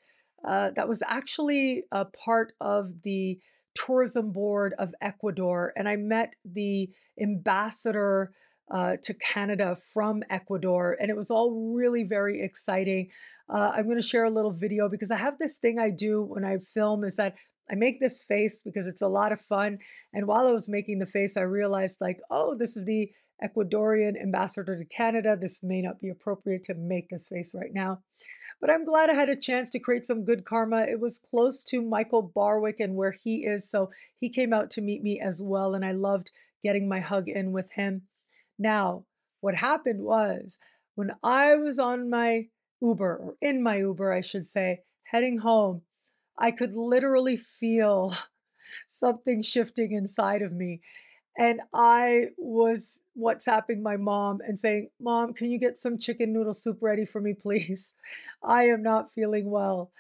uh, 0.46 0.72
that 0.76 0.90
was 0.90 1.02
actually 1.08 1.84
a 1.92 2.04
part 2.04 2.52
of 2.60 3.04
the 3.04 3.40
tourism 3.76 4.32
board 4.32 4.74
of 4.78 4.94
Ecuador. 5.02 5.72
And 5.78 5.88
I 5.88 5.96
met 5.96 6.36
the 6.44 6.90
ambassador 7.20 8.34
uh, 8.72 8.96
to 9.04 9.14
Canada 9.14 9.76
from 9.94 10.24
Ecuador. 10.30 10.98
And 11.00 11.10
it 11.10 11.18
was 11.18 11.30
all 11.30 11.74
really 11.76 12.04
very 12.04 12.42
exciting. 12.42 13.10
Uh, 13.50 13.72
I'm 13.76 13.84
going 13.84 13.98
to 13.98 14.02
share 14.02 14.24
a 14.24 14.32
little 14.32 14.54
video 14.54 14.88
because 14.90 15.12
I 15.12 15.18
have 15.18 15.38
this 15.38 15.58
thing 15.58 15.78
I 15.78 15.90
do 15.90 16.24
when 16.24 16.46
I 16.46 16.58
film 16.58 17.04
is 17.04 17.18
that 17.18 17.36
I 17.70 17.76
make 17.76 18.00
this 18.00 18.24
face 18.24 18.62
because 18.64 18.88
it's 18.88 19.02
a 19.02 19.08
lot 19.08 19.32
of 19.32 19.42
fun. 19.42 19.80
And 20.14 20.26
while 20.26 20.48
I 20.48 20.52
was 20.52 20.70
making 20.70 21.00
the 21.00 21.06
face, 21.06 21.38
I 21.38 21.42
realized, 21.42 22.00
like, 22.02 22.20
oh, 22.30 22.56
this 22.58 22.76
is 22.76 22.86
the 22.86 23.12
Ecuadorian 23.44 24.22
ambassador 24.22 24.78
to 24.78 24.86
Canada. 24.86 25.38
This 25.40 25.62
may 25.64 25.82
not 25.82 26.00
be 26.00 26.10
appropriate 26.10 26.64
to 26.64 26.74
make 26.74 27.10
this 27.10 27.28
face 27.28 27.54
right 27.56 27.74
now. 27.74 28.02
But 28.60 28.70
I'm 28.70 28.86
glad 28.86 29.10
I 29.10 29.14
had 29.14 29.30
a 29.30 29.36
chance 29.36 29.70
to 29.72 29.80
create 29.80 30.06
some 30.06 30.24
good 30.24 30.46
karma. 30.46 30.82
It 30.82 31.00
was 31.00 31.20
close 31.20 31.64
to 31.66 31.82
Michael 31.82 32.22
Barwick 32.22 32.80
and 32.80 32.96
where 32.96 33.12
he 33.24 33.44
is. 33.44 33.70
So 33.70 33.90
he 34.20 34.30
came 34.30 34.54
out 34.54 34.70
to 34.72 34.82
meet 34.82 35.02
me 35.02 35.20
as 35.20 35.42
well. 35.44 35.74
And 35.74 35.84
I 35.84 35.94
loved 35.94 36.32
getting 36.64 36.88
my 36.88 37.00
hug 37.00 37.28
in 37.28 37.52
with 37.52 37.72
him. 37.74 38.04
Now, 38.62 39.06
what 39.40 39.56
happened 39.56 40.04
was 40.04 40.60
when 40.94 41.12
I 41.24 41.56
was 41.56 41.80
on 41.80 42.10
my 42.12 42.50
Uber, 42.80 43.18
or 43.18 43.36
in 43.42 43.64
my 43.64 43.78
Uber, 43.78 44.14
I 44.14 44.22
should 44.22 44.46
say, 44.46 44.82
heading 45.12 45.40
home, 45.40 45.82
I 46.38 46.52
could 46.52 46.74
literally 46.74 47.38
feel 47.38 48.16
something 48.88 49.42
shifting 49.42 49.94
inside 49.94 50.44
of 50.44 50.54
me. 50.54 50.82
And 51.36 51.62
I 51.74 52.26
was 52.38 53.00
WhatsApping 53.20 53.82
my 53.82 53.98
mom 53.98 54.42
and 54.46 54.60
saying, 54.60 54.90
Mom, 55.00 55.34
can 55.34 55.50
you 55.50 55.58
get 55.58 55.80
some 55.80 55.98
chicken 55.98 56.32
noodle 56.32 56.54
soup 56.54 56.78
ready 56.82 57.06
for 57.06 57.20
me, 57.20 57.34
please? 57.42 57.96
I 58.44 58.66
am 58.66 58.84
not 58.84 59.12
feeling 59.12 59.50
well. 59.50 59.92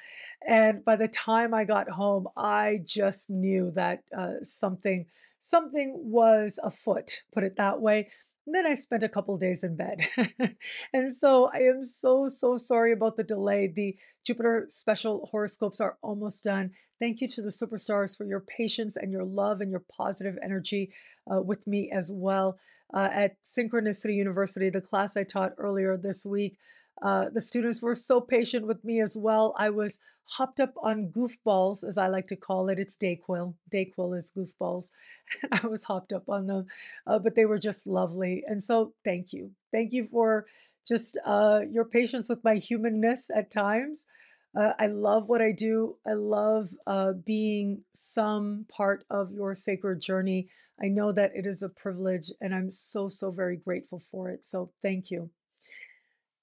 And 0.47 0.86
by 0.86 0.97
the 0.97 1.08
time 1.08 1.54
I 1.54 1.63
got 1.63 1.89
home, 1.89 2.28
I 2.38 2.82
just 2.86 3.30
knew 3.30 3.71
that 3.71 4.04
uh, 4.15 4.43
something 4.43 5.08
something 5.39 5.95
was 5.95 6.60
afoot, 6.63 7.24
put 7.34 7.43
it 7.43 7.56
that 7.58 7.82
way. 7.82 8.10
And 8.45 8.56
then 8.56 8.65
I 8.65 8.73
spent 8.73 9.04
a 9.04 9.10
couple 9.10 9.38
days 9.38 9.63
in 9.63 9.75
bed. 9.75 10.01
and 10.93 11.12
so 11.12 11.49
I 11.54 11.60
am 11.60 11.86
so, 11.86 12.27
so 12.27 12.58
sorry 12.58 12.91
about 12.91 13.15
the 13.17 13.23
delay. 13.23 13.67
The 13.67 13.97
Jupiter 14.25 14.65
special 14.67 15.30
horoscopes 15.32 15.80
are 15.80 15.97
almost 16.01 16.43
done. 16.43 16.71
Thank 16.99 17.21
you 17.21 17.27
to 17.30 17.41
the 17.41 17.49
superstars 17.49 18.15
for 18.15 18.25
your 18.25 18.39
patience 18.39 18.95
and 18.95 19.12
your 19.12 19.25
love 19.25 19.62
and 19.62 19.71
your 19.71 19.84
positive 19.95 20.38
energy 20.43 20.91
uh, 21.32 21.41
with 21.41 21.67
me 21.67 21.89
as 21.91 22.12
well. 22.13 22.60
Uh, 22.93 23.10
at 23.12 23.38
Synchronicity 23.43 24.15
University, 24.15 24.69
the 24.69 24.82
class 24.82 25.15
I 25.15 25.23
taught 25.23 25.54
earlier 25.58 25.97
this 25.97 26.25
week, 26.25 26.58
uh, 27.01 27.30
the 27.34 27.41
students 27.41 27.82
were 27.82 27.95
so 27.95 28.21
patient 28.21 28.67
with 28.67 28.84
me 28.84 29.01
as 29.01 29.17
well. 29.17 29.54
I 29.58 29.69
was 29.69 29.99
hopped 30.38 30.60
up 30.60 30.73
on 30.82 31.12
goofballs, 31.12 31.84
as 31.84 31.97
I 31.97 32.08
like 32.08 32.27
to 32.27 32.36
call 32.36 32.69
it. 32.69 32.80
It's 32.80 32.95
Dayquil. 32.95 33.56
Dayquil 33.73 34.17
is 34.17 34.32
goofballs. 34.36 34.91
I 35.51 35.67
was 35.67 35.86
hopped 35.86 36.13
up 36.13 36.30
on 36.30 36.47
them, 36.47 36.67
uh, 37.06 37.19
but 37.19 37.36
they 37.36 37.45
were 37.45 37.60
just 37.60 37.86
lovely. 37.86 38.43
And 38.47 38.63
so, 38.63 38.93
thank 39.04 39.34
you. 39.34 39.51
Thank 39.71 39.91
you 39.91 40.06
for 40.06 40.45
just 40.88 41.19
uh, 41.25 41.62
your 41.69 41.86
patience 41.86 42.30
with 42.30 42.43
my 42.43 42.56
humanness 42.56 43.30
at 43.36 43.51
times. 43.51 44.08
Uh, 44.56 44.73
I 44.80 44.88
love 44.88 45.30
what 45.30 45.41
I 45.41 45.51
do. 45.51 45.97
I 46.06 46.13
love 46.13 46.69
uh, 46.86 47.13
being 47.13 47.84
some 47.93 48.65
part 48.69 49.06
of 49.10 49.32
your 49.32 49.56
sacred 49.56 50.01
journey. 50.01 50.49
I 50.82 50.88
know 50.88 51.12
that 51.12 51.32
it 51.36 51.45
is 51.45 51.62
a 51.62 51.69
privilege, 51.69 52.32
and 52.41 52.56
I'm 52.56 52.71
so, 52.71 53.08
so 53.08 53.32
very 53.32 53.56
grateful 53.56 54.01
for 54.12 54.30
it. 54.30 54.45
So, 54.45 54.71
thank 54.82 55.12
you. 55.12 55.30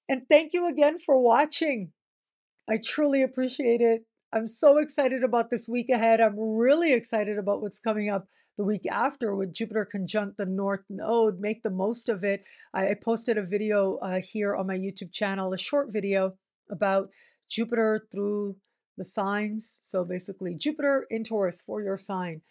And 0.09 0.23
thank 0.29 0.53
you 0.53 0.69
again 0.69 0.99
for 0.99 1.23
watching. 1.23 1.93
I 2.69 2.79
truly 2.83 3.23
appreciate 3.23 3.81
it. 3.81 4.03
I'm 4.33 4.49
so 4.49 4.79
excited 4.79 5.23
about 5.23 5.51
this 5.51 5.69
week 5.69 5.89
ahead. 5.89 6.21
I'm 6.21 6.39
really 6.39 6.93
excited 6.93 7.39
about 7.39 7.63
what's 7.63 7.79
coming 7.79 8.11
up 8.11 8.27
the 8.57 8.65
week 8.65 8.87
after 8.91 9.35
with 9.35 9.55
Jupiter 9.55 9.85
conjunct 9.85 10.37
the 10.37 10.45
North 10.45 10.85
Node. 10.91 11.41
Make 11.41 11.63
the 11.63 11.71
most 11.71 12.09
of 12.09 12.25
it. 12.25 12.45
I, 12.75 12.95
posted 13.03 13.39
a 13.39 13.43
video 13.43 13.97
uh, 13.99 14.21
here 14.23 14.55
on 14.55 14.67
my 14.67 14.77
YouTube 14.77 15.13
channel, 15.13 15.55
a 15.55 15.59
short 15.59 15.93
video 15.93 16.35
about 16.71 17.09
Jupiter 17.49 18.07
through 18.13 18.57
the 18.99 19.05
signs. 19.05 19.81
So 19.83 20.05
basically, 20.05 20.55
Jupiter 20.55 21.07
in 21.09 21.25
Taurus 21.25 21.63
for 21.63 21.81
your 21.81 21.97
sign. 21.97 22.43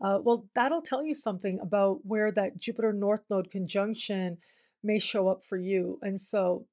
Uh, 0.00 0.20
well, 0.22 0.46
that'll 0.54 0.82
tell 0.82 1.04
you 1.04 1.14
something 1.14 1.58
about 1.60 2.00
where 2.04 2.30
that 2.30 2.58
Jupiter 2.58 2.92
North 2.92 3.22
Node 3.28 3.50
conjunction 3.50 4.38
may 4.82 4.98
show 4.98 5.28
up 5.28 5.44
for 5.44 5.58
you. 5.58 5.98
And 6.00 6.20
so 6.20 6.66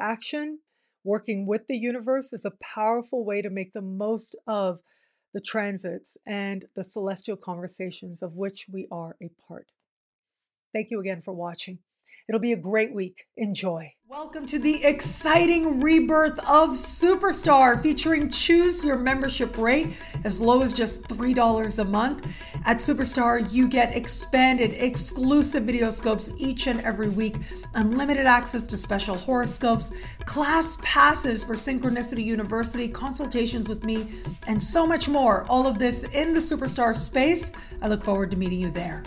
action, 0.00 0.60
working 1.04 1.46
with 1.46 1.66
the 1.68 1.76
universe 1.76 2.32
is 2.32 2.44
a 2.44 2.52
powerful 2.62 3.24
way 3.24 3.42
to 3.42 3.50
make 3.50 3.72
the 3.72 3.82
most 3.82 4.36
of 4.46 4.80
the 5.32 5.40
transits 5.40 6.16
and 6.26 6.64
the 6.74 6.84
celestial 6.84 7.36
conversations 7.36 8.22
of 8.22 8.34
which 8.34 8.66
we 8.72 8.88
are 8.90 9.16
a 9.22 9.30
part. 9.46 9.68
Thank 10.72 10.90
you 10.90 11.00
again 11.00 11.22
for 11.22 11.32
watching. 11.32 11.78
It'll 12.28 12.40
be 12.40 12.52
a 12.52 12.56
great 12.56 12.92
week. 12.92 13.26
Enjoy. 13.36 13.92
Welcome 14.08 14.46
to 14.46 14.58
the 14.58 14.84
exciting 14.84 15.80
rebirth 15.80 16.38
of 16.40 16.70
Superstar 16.70 17.80
featuring 17.80 18.28
choose 18.28 18.84
your 18.84 18.96
membership 18.96 19.56
rate 19.56 19.96
as 20.24 20.40
low 20.40 20.62
as 20.62 20.72
just 20.72 21.04
$3 21.04 21.78
a 21.78 21.84
month. 21.84 22.55
At 22.66 22.78
Superstar, 22.78 23.48
you 23.52 23.68
get 23.68 23.96
expanded 23.96 24.72
exclusive 24.72 25.62
video 25.62 25.88
scopes 25.88 26.32
each 26.36 26.66
and 26.66 26.80
every 26.80 27.08
week, 27.08 27.36
unlimited 27.74 28.26
access 28.26 28.66
to 28.66 28.76
special 28.76 29.14
horoscopes, 29.14 29.92
class 30.24 30.76
passes 30.82 31.44
for 31.44 31.54
Synchronicity 31.54 32.24
University, 32.24 32.88
consultations 32.88 33.68
with 33.68 33.84
me, 33.84 34.08
and 34.48 34.60
so 34.60 34.84
much 34.84 35.08
more. 35.08 35.46
All 35.48 35.68
of 35.68 35.78
this 35.78 36.02
in 36.12 36.34
the 36.34 36.40
Superstar 36.40 36.96
space. 36.96 37.52
I 37.82 37.86
look 37.86 38.02
forward 38.02 38.32
to 38.32 38.36
meeting 38.36 38.58
you 38.58 38.72
there. 38.72 39.04